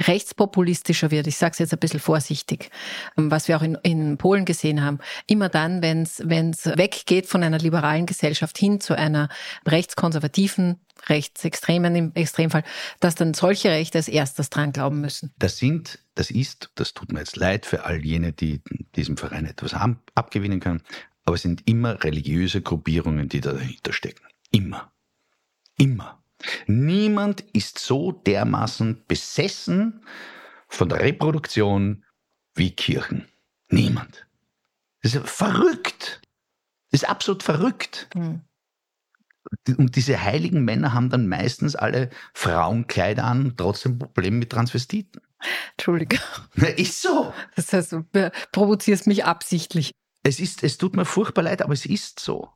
rechtspopulistischer 0.00 1.10
wird, 1.10 1.26
ich 1.26 1.36
sage 1.36 1.52
es 1.52 1.58
jetzt 1.58 1.72
ein 1.72 1.78
bisschen 1.78 2.00
vorsichtig, 2.00 2.70
ähm, 3.16 3.30
was 3.30 3.48
wir 3.48 3.56
auch 3.56 3.62
in, 3.62 3.76
in 3.82 4.16
Polen 4.18 4.44
gesehen 4.44 4.82
haben, 4.82 4.98
immer 5.26 5.48
dann, 5.48 5.82
wenn 5.82 6.02
es 6.02 6.66
weggeht 6.66 7.26
von 7.26 7.42
einer 7.42 7.58
liberalen 7.58 8.06
Gesellschaft 8.06 8.58
hin 8.58 8.80
zu 8.80 8.96
einer 8.96 9.28
rechtskonservativen, 9.66 10.80
rechtsextremen 11.08 11.96
im 11.96 12.14
Extremfall, 12.14 12.64
dass 13.00 13.14
dann 13.14 13.34
solche 13.34 13.70
Rechte 13.70 13.98
als 13.98 14.08
erstes 14.08 14.50
dran 14.50 14.72
glauben 14.72 15.00
müssen. 15.00 15.32
Das 15.38 15.58
sind, 15.58 15.98
das 16.14 16.30
ist, 16.30 16.70
das 16.74 16.94
tut 16.94 17.12
mir 17.12 17.20
jetzt 17.20 17.36
leid 17.36 17.66
für 17.66 17.84
all 17.84 18.04
jene, 18.04 18.32
die 18.32 18.60
diesem 18.96 19.16
Verein 19.16 19.46
etwas 19.46 19.74
abgewinnen 19.74 20.60
können, 20.60 20.82
aber 21.24 21.36
es 21.36 21.42
sind 21.42 21.66
immer 21.68 22.02
religiöse 22.02 22.60
Gruppierungen, 22.60 23.28
die 23.28 23.40
dahinter 23.40 23.92
stecken. 23.92 24.24
Immer. 24.50 24.90
Immer. 25.78 26.20
Niemand 26.66 27.42
ist 27.52 27.78
so 27.78 28.12
dermaßen 28.12 29.04
besessen 29.06 30.04
von 30.68 30.88
der 30.88 31.00
Reproduktion 31.00 32.04
wie 32.54 32.70
Kirchen. 32.70 33.28
Niemand. 33.68 34.26
Das 35.02 35.14
ist 35.14 35.28
verrückt. 35.28 36.20
Das 36.90 37.02
ist 37.02 37.08
absolut 37.08 37.42
verrückt. 37.42 38.08
Mhm. 38.14 38.42
und 39.78 39.96
diese 39.96 40.22
heiligen 40.22 40.64
Männer 40.64 40.92
haben 40.92 41.08
dann 41.08 41.26
meistens 41.26 41.74
alle 41.74 42.10
Frauenkleider 42.34 43.24
an, 43.24 43.54
trotzdem 43.56 43.98
Probleme 43.98 44.38
mit 44.38 44.50
Transvestiten. 44.50 45.22
Entschuldige. 45.72 46.18
Ist 46.76 47.00
so. 47.02 47.32
Das 47.56 47.72
heißt, 47.72 47.92
du 47.92 48.04
provozierst 48.52 49.06
mich 49.06 49.24
absichtlich. 49.24 49.92
Es 50.22 50.38
ist, 50.38 50.62
es 50.62 50.76
tut 50.76 50.94
mir 50.94 51.06
furchtbar 51.06 51.42
leid, 51.42 51.62
aber 51.62 51.72
es 51.72 51.86
ist 51.86 52.20
so. 52.20 52.50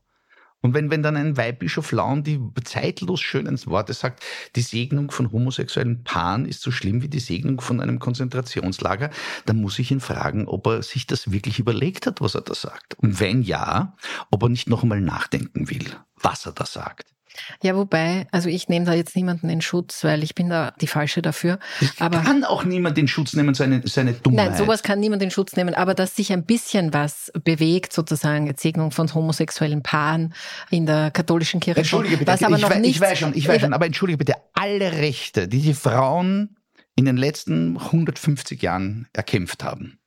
Und 0.64 0.72
wenn, 0.72 0.90
wenn 0.90 1.02
dann 1.02 1.14
ein 1.14 1.36
Weihbischof 1.36 1.92
Laun 1.92 2.22
die 2.22 2.40
zeitlos 2.64 3.20
schönen 3.20 3.60
Worte 3.66 3.92
sagt, 3.92 4.24
die 4.56 4.62
Segnung 4.62 5.10
von 5.10 5.30
homosexuellen 5.30 6.04
Paaren 6.04 6.46
ist 6.46 6.62
so 6.62 6.70
schlimm 6.70 7.02
wie 7.02 7.08
die 7.08 7.20
Segnung 7.20 7.60
von 7.60 7.82
einem 7.82 7.98
Konzentrationslager, 7.98 9.10
dann 9.44 9.60
muss 9.60 9.78
ich 9.78 9.90
ihn 9.90 10.00
fragen, 10.00 10.48
ob 10.48 10.66
er 10.66 10.82
sich 10.82 11.06
das 11.06 11.30
wirklich 11.30 11.58
überlegt 11.58 12.06
hat, 12.06 12.22
was 12.22 12.34
er 12.34 12.40
da 12.40 12.54
sagt. 12.54 12.94
Und 12.94 13.20
wenn 13.20 13.42
ja, 13.42 13.94
ob 14.30 14.42
er 14.42 14.48
nicht 14.48 14.70
noch 14.70 14.82
einmal 14.82 15.02
nachdenken 15.02 15.68
will, 15.68 15.84
was 16.16 16.46
er 16.46 16.52
da 16.52 16.64
sagt. 16.64 17.13
Ja, 17.62 17.76
wobei, 17.76 18.26
also 18.30 18.48
ich 18.48 18.68
nehme 18.68 18.86
da 18.86 18.94
jetzt 18.94 19.16
niemanden 19.16 19.48
in 19.48 19.60
Schutz, 19.60 20.04
weil 20.04 20.22
ich 20.22 20.34
bin 20.34 20.48
da 20.48 20.72
die 20.80 20.86
Falsche 20.86 21.22
dafür. 21.22 21.58
Aber 21.98 22.20
kann 22.20 22.44
auch 22.44 22.64
niemand 22.64 22.96
in 22.98 23.08
Schutz 23.08 23.34
nehmen, 23.34 23.54
seine, 23.54 23.82
seine 23.86 24.12
Dummheit. 24.12 24.50
Nein, 24.50 24.58
sowas 24.58 24.82
kann 24.82 25.00
niemand 25.00 25.22
in 25.22 25.30
Schutz 25.30 25.56
nehmen. 25.56 25.74
Aber 25.74 25.94
dass 25.94 26.16
sich 26.16 26.32
ein 26.32 26.44
bisschen 26.44 26.92
was 26.92 27.32
bewegt, 27.42 27.92
sozusagen, 27.92 28.52
Segnung 28.56 28.90
von 28.90 29.12
homosexuellen 29.12 29.82
Paaren 29.82 30.34
in 30.70 30.86
der 30.86 31.10
katholischen 31.10 31.60
Kirche. 31.60 31.80
Entschuldige 31.80 32.18
bitte, 32.18 32.32
was 32.32 32.42
aber 32.42 32.56
ich, 32.56 32.62
noch 32.62 32.70
weiß, 32.70 32.78
nicht, 32.78 32.96
ich 32.96 33.00
weiß 33.00 33.18
schon, 33.18 33.34
ich 33.34 33.48
weiß 33.48 33.60
schon, 33.60 33.72
aber 33.72 33.86
entschuldige 33.86 34.18
bitte, 34.18 34.34
alle 34.52 34.92
Rechte, 34.92 35.48
die 35.48 35.60
die 35.60 35.74
Frauen 35.74 36.56
in 36.96 37.04
den 37.04 37.16
letzten 37.16 37.76
150 37.76 38.62
Jahren 38.62 39.08
erkämpft 39.12 39.64
haben, 39.64 39.98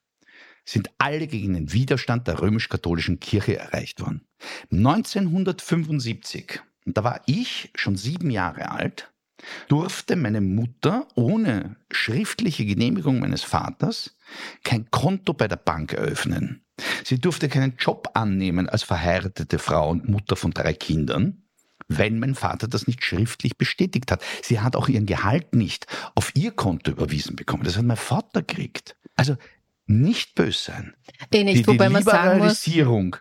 sind 0.63 0.89
alle 0.97 1.27
gegen 1.27 1.53
den 1.53 1.71
Widerstand 1.71 2.27
der 2.27 2.41
römisch-katholischen 2.41 3.19
Kirche 3.19 3.57
erreicht 3.57 4.01
worden. 4.01 4.27
1975 4.71 6.61
und 6.87 6.97
da 6.97 7.03
war 7.03 7.21
ich 7.25 7.69
schon 7.75 7.97
sieben 7.97 8.31
Jahre 8.31 8.71
alt, 8.71 9.11
durfte 9.67 10.15
meine 10.15 10.39
Mutter 10.39 11.07
ohne 11.15 11.75
schriftliche 11.91 12.65
Genehmigung 12.65 13.19
meines 13.19 13.43
Vaters 13.43 14.15
kein 14.63 14.89
Konto 14.89 15.33
bei 15.33 15.49
der 15.49 15.57
Bank 15.57 15.93
eröffnen. 15.93 16.65
Sie 17.03 17.19
durfte 17.19 17.49
keinen 17.49 17.75
Job 17.77 18.09
annehmen 18.13 18.69
als 18.69 18.83
verheiratete 18.83 19.59
Frau 19.59 19.89
und 19.89 20.07
Mutter 20.07 20.37
von 20.37 20.51
drei 20.51 20.73
Kindern, 20.73 21.43
wenn 21.89 22.19
mein 22.19 22.35
Vater 22.35 22.69
das 22.69 22.87
nicht 22.87 23.03
schriftlich 23.03 23.57
bestätigt 23.57 24.09
hat. 24.09 24.23
Sie 24.41 24.61
hat 24.61 24.77
auch 24.77 24.87
ihren 24.87 25.05
Gehalt 25.05 25.53
nicht 25.53 25.87
auf 26.15 26.31
ihr 26.35 26.51
Konto 26.51 26.91
überwiesen 26.91 27.35
bekommen. 27.35 27.63
Das 27.63 27.77
hat 27.77 27.85
mein 27.85 27.97
Vater 27.97 28.43
gekriegt. 28.43 28.95
Also 29.17 29.35
nicht 29.87 30.35
böse 30.35 30.71
sein. 30.71 30.95
Eh 31.33 31.43
nicht, 31.43 31.59
die, 31.59 31.67
wobei 31.67 31.87
die 31.87 31.93
man 31.93 32.03
sagen 32.03 32.39
muss, 32.39 32.65
Liberalisierung 32.65 33.17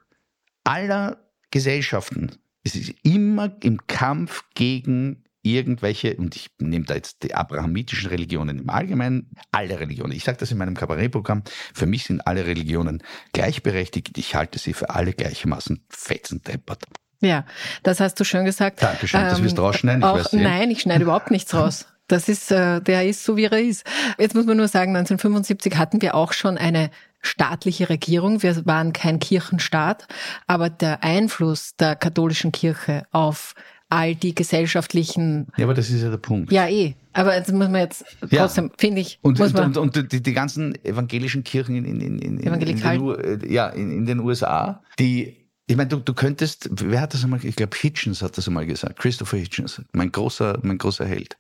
aller 0.64 1.18
Gesellschaften 1.50 2.30
es 2.66 2.74
ist 2.74 2.94
immer 3.04 3.52
im 3.62 3.86
Kampf 3.86 4.42
gegen 4.54 5.22
irgendwelche, 5.42 6.16
und 6.16 6.34
ich 6.34 6.48
nehme 6.58 6.84
da 6.84 6.94
jetzt 6.94 7.22
die 7.22 7.32
abrahamitischen 7.32 8.10
Religionen 8.10 8.58
im 8.58 8.68
Allgemeinen, 8.68 9.30
alle 9.52 9.78
Religionen. 9.78 10.12
Ich 10.12 10.24
sage 10.24 10.38
das 10.38 10.50
in 10.50 10.58
meinem 10.58 10.74
Kabarettprogramm, 10.74 11.44
für 11.72 11.86
mich 11.86 12.04
sind 12.04 12.26
alle 12.26 12.44
Religionen 12.44 13.02
gleichberechtigt. 13.32 14.18
Ich 14.18 14.34
halte 14.34 14.58
sie 14.58 14.72
für 14.72 14.90
alle 14.90 15.12
gleichermaßen 15.12 15.84
fetzendeppert. 15.88 16.82
Ja, 17.20 17.46
das 17.84 18.00
hast 18.00 18.18
du 18.18 18.24
schön 18.24 18.44
gesagt. 18.44 18.82
Dankeschön, 18.82 19.20
das 19.20 19.42
wirst 19.42 19.56
du 19.56 19.62
rausschneiden. 19.62 20.00
Ich 20.02 20.06
auch, 20.06 20.16
weiß, 20.16 20.32
Nein, 20.32 20.70
ich 20.72 20.80
schneide 20.80 21.04
überhaupt 21.04 21.30
nichts 21.30 21.54
raus. 21.54 21.86
Das 22.08 22.28
ist, 22.28 22.50
äh, 22.52 22.80
der 22.80 23.06
ist 23.06 23.24
so, 23.24 23.36
wie 23.36 23.44
er 23.44 23.58
ist. 23.58 23.84
Jetzt 24.18 24.34
muss 24.34 24.46
man 24.46 24.56
nur 24.56 24.68
sagen, 24.68 24.94
1975 24.96 25.76
hatten 25.76 26.02
wir 26.02 26.14
auch 26.14 26.32
schon 26.32 26.58
eine 26.58 26.90
staatliche 27.20 27.88
Regierung. 27.88 28.42
Wir 28.42 28.66
waren 28.66 28.92
kein 28.92 29.18
Kirchenstaat, 29.18 30.06
aber 30.46 30.70
der 30.70 31.02
Einfluss 31.02 31.76
der 31.76 31.96
katholischen 31.96 32.52
Kirche 32.52 33.04
auf 33.10 33.54
all 33.88 34.14
die 34.14 34.34
gesellschaftlichen. 34.34 35.46
Ja, 35.56 35.64
aber 35.64 35.74
das 35.74 35.90
ist 35.90 36.02
ja 36.02 36.10
der 36.10 36.16
Punkt. 36.16 36.52
Ja, 36.52 36.68
eh. 36.68 36.94
Aber 37.12 37.36
jetzt 37.36 37.52
muss 37.52 37.68
man 37.68 37.80
jetzt 37.80 38.04
trotzdem, 38.30 38.66
ja. 38.66 38.72
finde 38.78 39.00
ich. 39.00 39.18
Und, 39.22 39.38
muss 39.38 39.52
man 39.52 39.64
und, 39.64 39.76
und 39.76 40.12
die, 40.12 40.22
die, 40.22 40.32
ganzen 40.32 40.74
evangelischen 40.84 41.44
Kirchen 41.44 41.76
in, 41.76 41.84
in, 41.84 42.00
in, 42.00 42.18
in, 42.18 42.38
in, 42.38 42.60
den, 42.60 43.50
ja, 43.50 43.68
in, 43.68 43.90
in 43.90 44.06
den 44.06 44.20
USA, 44.20 44.82
die 44.98 45.45
ich 45.68 45.76
meine, 45.76 45.88
du, 45.88 45.96
du 45.96 46.14
könntest, 46.14 46.68
wer 46.70 47.00
hat 47.00 47.12
das 47.12 47.24
einmal, 47.24 47.44
ich 47.44 47.56
glaube 47.56 47.76
Hitchens 47.76 48.22
hat 48.22 48.38
das 48.38 48.46
einmal 48.46 48.66
gesagt, 48.66 49.00
Christopher 49.00 49.36
Hitchens, 49.36 49.82
mein 49.92 50.12
großer, 50.12 50.60
mein 50.62 50.78
großer 50.78 51.04
Held. 51.04 51.36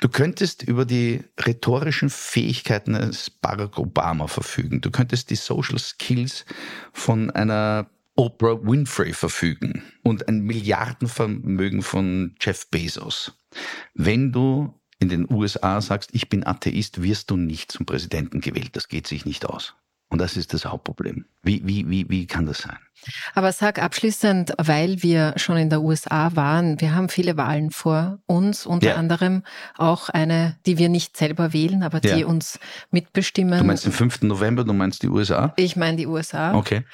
Du 0.00 0.08
könntest 0.08 0.62
über 0.62 0.86
die 0.86 1.22
rhetorischen 1.38 2.08
Fähigkeiten 2.08 2.94
eines 2.94 3.28
Barack 3.28 3.78
Obama 3.78 4.26
verfügen. 4.26 4.80
Du 4.80 4.90
könntest 4.90 5.28
die 5.28 5.36
Social 5.36 5.78
Skills 5.78 6.46
von 6.92 7.30
einer 7.30 7.90
Oprah 8.16 8.58
Winfrey 8.62 9.12
verfügen 9.12 9.82
und 10.02 10.28
ein 10.28 10.40
Milliardenvermögen 10.40 11.82
von 11.82 12.34
Jeff 12.40 12.68
Bezos. 12.70 13.32
Wenn 13.94 14.32
du 14.32 14.74
in 14.98 15.08
den 15.08 15.30
USA 15.30 15.80
sagst, 15.80 16.10
ich 16.14 16.28
bin 16.28 16.46
Atheist, 16.46 17.02
wirst 17.02 17.30
du 17.30 17.36
nicht 17.36 17.70
zum 17.70 17.86
Präsidenten 17.86 18.40
gewählt. 18.40 18.70
Das 18.72 18.88
geht 18.88 19.06
sich 19.06 19.24
nicht 19.24 19.46
aus. 19.46 19.74
Und 20.10 20.20
das 20.20 20.36
ist 20.36 20.54
das 20.54 20.64
Hauptproblem. 20.64 21.26
Wie, 21.42 21.60
wie, 21.66 21.88
wie, 21.88 22.08
wie 22.08 22.26
kann 22.26 22.46
das 22.46 22.58
sein? 22.58 22.78
Aber 23.34 23.52
sag 23.52 23.80
abschließend, 23.80 24.54
weil 24.58 25.02
wir 25.02 25.34
schon 25.36 25.56
in 25.56 25.70
der 25.70 25.82
USA 25.82 26.34
waren, 26.34 26.80
wir 26.80 26.94
haben 26.94 27.08
viele 27.08 27.36
Wahlen 27.36 27.70
vor 27.70 28.18
uns, 28.26 28.66
unter 28.66 28.88
ja. 28.88 28.94
anderem 28.96 29.44
auch 29.76 30.08
eine, 30.08 30.56
die 30.66 30.78
wir 30.78 30.88
nicht 30.88 31.16
selber 31.16 31.52
wählen, 31.52 31.82
aber 31.82 32.00
die 32.00 32.20
ja. 32.20 32.26
uns 32.26 32.58
mitbestimmen. 32.90 33.58
Du 33.58 33.64
meinst 33.66 33.84
den 33.84 33.92
5. 33.92 34.22
November, 34.22 34.64
du 34.64 34.72
meinst 34.72 35.02
die 35.02 35.08
USA? 35.08 35.52
Ich 35.56 35.76
meine 35.76 35.96
die 35.98 36.06
USA. 36.06 36.54
Okay. 36.54 36.84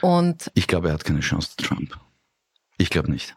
Und 0.00 0.50
ich 0.54 0.66
glaube, 0.66 0.88
er 0.88 0.94
hat 0.94 1.04
keine 1.04 1.20
Chance, 1.20 1.50
Trump. 1.56 1.98
Ich 2.78 2.88
glaube 2.88 3.10
nicht. 3.10 3.36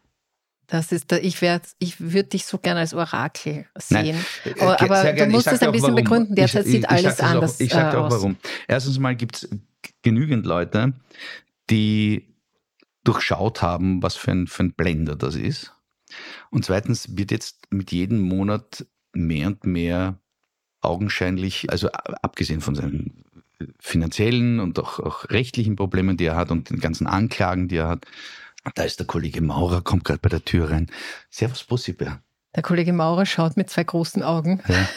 Das 0.73 0.91
ist 0.91 1.11
da, 1.11 1.17
ich 1.17 1.39
werde, 1.43 1.67
ich 1.77 2.01
würde 2.01 2.29
dich 2.29 2.47
so 2.47 2.57
gerne 2.57 2.79
als 2.79 2.95
Orakel 2.95 3.67
sehen. 3.75 4.17
Nein, 4.43 4.55
aber, 4.59 4.81
aber 4.81 5.13
du 5.13 5.27
musst 5.27 5.45
es 5.45 5.61
ein 5.61 5.71
bisschen 5.71 5.89
warum. 5.89 5.95
begründen. 6.03 6.35
Derzeit 6.35 6.65
ich, 6.65 6.71
sieht 6.71 6.89
alles 6.89 7.19
anders 7.19 7.57
auch, 7.57 7.59
Ich 7.59 7.71
sage 7.71 7.95
äh, 7.95 7.99
auch 7.99 8.09
warum. 8.09 8.37
Erstens 8.67 8.97
mal 8.97 9.15
gibt 9.15 9.35
es 9.35 9.49
genügend 10.01 10.47
Leute, 10.47 10.93
die 11.69 12.33
durchschaut 13.03 13.61
haben, 13.61 14.01
was 14.01 14.15
für 14.15 14.31
ein, 14.31 14.47
für 14.47 14.63
ein 14.63 14.73
Blender 14.73 15.15
das 15.15 15.35
ist. 15.35 15.73
Und 16.49 16.65
zweitens 16.65 17.15
wird 17.15 17.29
jetzt 17.29 17.67
mit 17.69 17.91
jedem 17.91 18.21
Monat 18.21 18.83
mehr 19.13 19.45
und 19.45 19.67
mehr 19.67 20.17
augenscheinlich, 20.81 21.69
also 21.69 21.89
abgesehen 21.91 22.61
von 22.61 22.73
seinen 22.73 23.25
finanziellen 23.77 24.59
und 24.59 24.79
auch, 24.79 24.99
auch 24.99 25.29
rechtlichen 25.29 25.75
Problemen, 25.75 26.17
die 26.17 26.25
er 26.25 26.35
hat 26.35 26.49
und 26.49 26.71
den 26.71 26.79
ganzen 26.79 27.05
Anklagen, 27.05 27.67
die 27.67 27.77
er 27.77 27.89
hat, 27.89 28.07
da 28.75 28.83
ist 28.83 28.99
der 28.99 29.07
Kollege 29.07 29.41
Maurer, 29.41 29.81
kommt 29.81 30.05
gerade 30.05 30.19
bei 30.19 30.29
der 30.29 30.43
Tür 30.45 30.71
rein. 30.71 30.89
Servus, 31.29 31.63
Pussibär. 31.63 32.21
Der 32.55 32.63
Kollege 32.63 32.93
Maurer 32.93 33.25
schaut 33.25 33.57
mit 33.57 33.69
zwei 33.69 33.83
großen 33.83 34.21
Augen. 34.21 34.61
Ja. 34.67 34.87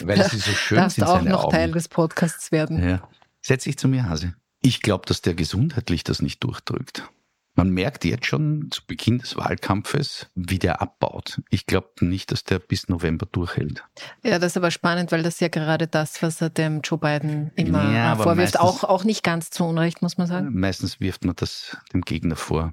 Weil 0.02 0.28
sie 0.30 0.38
so 0.38 0.52
schön 0.52 0.78
Darfst 0.78 0.96
sind. 0.96 1.06
auch 1.06 1.22
noch 1.22 1.44
Augen. 1.44 1.52
Teil 1.52 1.72
des 1.72 1.88
Podcasts 1.88 2.52
werden. 2.52 2.82
Ja. 2.82 3.08
Setz 3.42 3.64
dich 3.64 3.78
zu 3.78 3.86
mir, 3.86 4.08
Hase. 4.08 4.34
Ich 4.62 4.82
glaube, 4.82 5.06
dass 5.06 5.22
der 5.22 5.34
gesundheitlich 5.34 6.04
das 6.04 6.22
nicht 6.22 6.42
durchdrückt. 6.42 7.08
Man 7.54 7.70
merkt 7.70 8.04
jetzt 8.04 8.26
schon 8.26 8.68
zu 8.70 8.82
Beginn 8.86 9.18
des 9.18 9.36
Wahlkampfes, 9.36 10.28
wie 10.34 10.58
der 10.58 10.80
abbaut. 10.80 11.42
Ich 11.50 11.66
glaube 11.66 11.90
nicht, 12.00 12.30
dass 12.30 12.44
der 12.44 12.58
bis 12.58 12.88
November 12.88 13.26
durchhält. 13.30 13.84
Ja, 14.22 14.38
das 14.38 14.52
ist 14.52 14.56
aber 14.56 14.70
spannend, 14.70 15.12
weil 15.12 15.22
das 15.22 15.34
ist 15.34 15.40
ja 15.40 15.48
gerade 15.48 15.86
das, 15.86 16.22
was 16.22 16.40
er 16.40 16.48
dem 16.48 16.80
Joe 16.82 16.98
Biden 16.98 17.50
immer 17.56 17.92
ja, 17.92 18.16
vorwirft. 18.16 18.58
Auch, 18.58 18.84
auch 18.84 19.04
nicht 19.04 19.22
ganz 19.22 19.50
zu 19.50 19.64
Unrecht, 19.64 20.00
muss 20.00 20.16
man 20.16 20.26
sagen. 20.26 20.48
Meistens 20.58 21.00
wirft 21.00 21.24
man 21.24 21.36
das 21.36 21.76
dem 21.92 22.02
Gegner 22.02 22.36
vor 22.36 22.72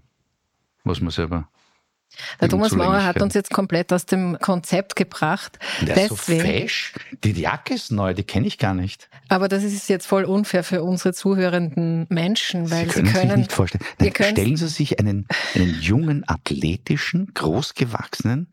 was 0.88 1.02
man 1.02 1.12
selber. 1.12 1.47
Der 2.39 2.47
Thomas 2.47 2.71
Mauer 2.71 3.04
hat 3.04 3.21
uns 3.21 3.34
jetzt 3.34 3.52
komplett 3.52 3.91
aus 3.91 4.06
dem 4.06 4.39
Konzept 4.39 4.95
gebracht. 4.95 5.60
Der 5.82 5.95
Deswegen, 5.95 6.15
ist 6.15 6.26
so 6.26 6.39
fesch. 6.39 6.93
Die 7.23 7.32
Jacke 7.34 7.73
ist 7.73 7.91
neu, 7.91 8.13
die 8.13 8.23
kenne 8.23 8.47
ich 8.47 8.58
gar 8.58 8.73
nicht. 8.73 9.10
Aber 9.28 9.50
das 9.50 9.63
ist 9.63 9.89
jetzt 9.89 10.08
voll 10.08 10.23
unfair 10.23 10.63
für 10.63 10.84
unsere 10.84 11.13
zuhörenden 11.13 12.08
Menschen, 12.10 12.71
weil 12.71 12.86
sie 12.86 12.93
können, 12.93 13.08
sie 13.08 13.12
können 13.12 13.30
sich 13.30 13.38
nicht 13.38 13.52
vorstellen. 13.52 13.84
Nein, 14.00 14.13
stellen 14.13 14.56
Sie 14.56 14.67
sich 14.69 15.00
einen, 15.00 15.28
einen 15.54 15.82
jungen, 15.82 16.23
athletischen, 16.28 17.34
großgewachsenen, 17.34 18.47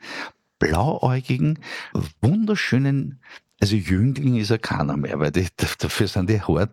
blauäugigen, 0.58 1.60
wunderschönen, 2.20 3.20
also 3.60 3.76
Jüngling 3.76 4.36
ist 4.36 4.50
er 4.50 4.58
keiner 4.58 4.96
mehr, 4.96 5.18
weil 5.20 5.30
die, 5.30 5.46
dafür 5.78 6.08
sind 6.08 6.28
die 6.28 6.40
Haare 6.40 6.68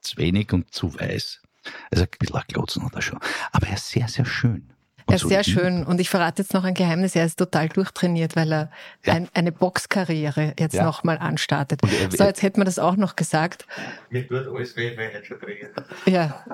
zu 0.00 0.16
wenig 0.18 0.52
und 0.52 0.72
zu 0.72 0.94
weiß. 0.94 1.42
Also 1.90 2.04
ein 2.04 2.08
bisschen 2.18 2.40
Glotzen 2.48 2.84
hat 2.84 2.94
er 2.94 3.02
schon. 3.02 3.18
Aber 3.50 3.66
er 3.66 3.74
ist 3.74 3.88
sehr, 3.88 4.06
sehr 4.06 4.24
schön. 4.24 4.72
Er 5.16 5.22
ist 5.22 5.28
sehr 5.28 5.44
schön 5.44 5.84
und 5.84 6.00
ich 6.00 6.10
verrate 6.10 6.42
jetzt 6.42 6.52
noch 6.52 6.64
ein 6.64 6.74
Geheimnis, 6.74 7.16
er 7.16 7.24
ist 7.24 7.38
total 7.38 7.68
durchtrainiert, 7.68 8.36
weil 8.36 8.52
er 8.52 8.70
ja. 9.04 9.14
ein, 9.14 9.28
eine 9.32 9.52
Boxkarriere 9.52 10.54
jetzt 10.58 10.74
ja. 10.74 10.84
nochmal 10.84 11.18
anstartet. 11.18 11.80
Er, 11.82 12.10
so, 12.10 12.24
jetzt 12.24 12.42
hätten 12.42 12.60
wir 12.60 12.64
das 12.64 12.78
auch 12.78 12.96
noch 12.96 13.16
gesagt. 13.16 13.66
Mir 14.10 14.26
tut 14.26 14.46
alles 14.46 14.76
weh, 14.76 14.96
wenn 14.96 15.10
ich 15.20 15.26
schon 15.26 15.38
trainiert. 15.40 15.70
Ja, 16.06 16.44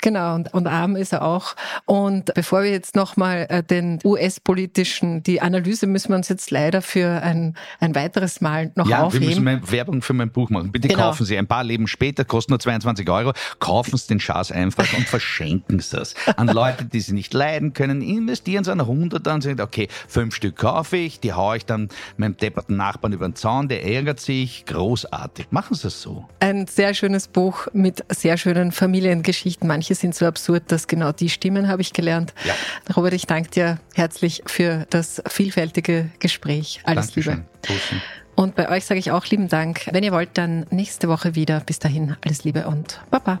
genau 0.00 0.34
und, 0.34 0.54
und 0.54 0.66
arm 0.66 0.96
ist 0.96 1.12
er 1.12 1.22
auch. 1.22 1.54
Und 1.86 2.32
bevor 2.34 2.62
wir 2.62 2.70
jetzt 2.70 2.94
nochmal 2.94 3.46
äh, 3.48 3.62
den 3.62 3.98
US-politischen, 4.04 5.22
die 5.22 5.40
Analyse 5.40 5.86
müssen 5.86 6.10
wir 6.10 6.16
uns 6.16 6.28
jetzt 6.28 6.50
leider 6.50 6.82
für 6.82 7.22
ein, 7.22 7.56
ein 7.80 7.94
weiteres 7.94 8.40
Mal 8.40 8.70
noch 8.74 8.88
ja, 8.88 9.02
aufheben. 9.02 9.28
Ja, 9.28 9.36
wir 9.36 9.56
müssen 9.56 9.72
Werbung 9.72 10.02
für 10.02 10.12
mein 10.12 10.30
Buch 10.30 10.50
machen. 10.50 10.70
Bitte 10.70 10.88
genau. 10.88 11.08
kaufen 11.08 11.26
Sie 11.26 11.36
ein 11.36 11.46
paar 11.46 11.64
Leben 11.64 11.86
später, 11.86 12.24
kostet 12.24 12.50
nur 12.50 12.60
22 12.60 13.08
Euro. 13.10 13.32
Kaufen 13.58 13.96
Sie 13.96 14.08
den 14.08 14.20
Schatz 14.20 14.50
einfach 14.50 14.92
und 14.96 15.08
verschenken 15.08 15.80
Sie 15.80 15.96
es 15.96 16.14
an 16.36 16.48
Leute, 16.48 16.84
die 16.84 17.00
Sie 17.00 17.12
nicht 17.12 17.34
leiden 17.34 17.72
können 17.72 18.02
investieren 18.18 18.64
sie 18.64 18.72
einen 18.72 18.86
Hunderter 18.86 19.34
und 19.34 19.42
sagen, 19.42 19.60
okay, 19.60 19.88
fünf 20.08 20.34
Stück 20.34 20.56
kaufe 20.56 20.96
ich, 20.96 21.20
die 21.20 21.32
haue 21.32 21.56
ich 21.56 21.66
dann 21.66 21.88
meinem 22.16 22.36
depperten 22.36 22.76
Nachbarn 22.76 23.12
über 23.12 23.28
den 23.28 23.36
Zaun, 23.36 23.68
der 23.68 23.84
ärgert 23.84 24.20
sich, 24.20 24.64
großartig. 24.66 25.46
Machen 25.50 25.74
sie 25.74 25.84
das 25.84 26.02
so. 26.02 26.28
Ein 26.40 26.66
sehr 26.66 26.94
schönes 26.94 27.28
Buch 27.28 27.68
mit 27.72 28.04
sehr 28.08 28.36
schönen 28.36 28.72
Familiengeschichten. 28.72 29.66
Manche 29.68 29.94
sind 29.94 30.14
so 30.14 30.26
absurd, 30.26 30.64
dass 30.68 30.86
genau 30.86 31.12
die 31.12 31.28
stimmen, 31.28 31.68
habe 31.68 31.82
ich 31.82 31.92
gelernt. 31.92 32.34
Ja. 32.44 32.54
Robert, 32.96 33.14
ich 33.14 33.26
danke 33.26 33.50
dir 33.50 33.78
herzlich 33.94 34.42
für 34.46 34.86
das 34.90 35.22
vielfältige 35.26 36.10
Gespräch. 36.18 36.80
Alles 36.84 37.06
Dankeschön. 37.06 37.44
Liebe. 37.68 38.02
Und 38.34 38.54
bei 38.54 38.70
euch 38.70 38.86
sage 38.86 38.98
ich 38.98 39.10
auch 39.10 39.26
lieben 39.26 39.48
Dank. 39.48 39.88
Wenn 39.92 40.02
ihr 40.02 40.12
wollt, 40.12 40.30
dann 40.34 40.66
nächste 40.70 41.08
Woche 41.08 41.34
wieder. 41.34 41.60
Bis 41.60 41.78
dahin, 41.78 42.16
alles 42.24 42.44
Liebe 42.44 42.66
und 42.66 43.00
Baba. 43.10 43.40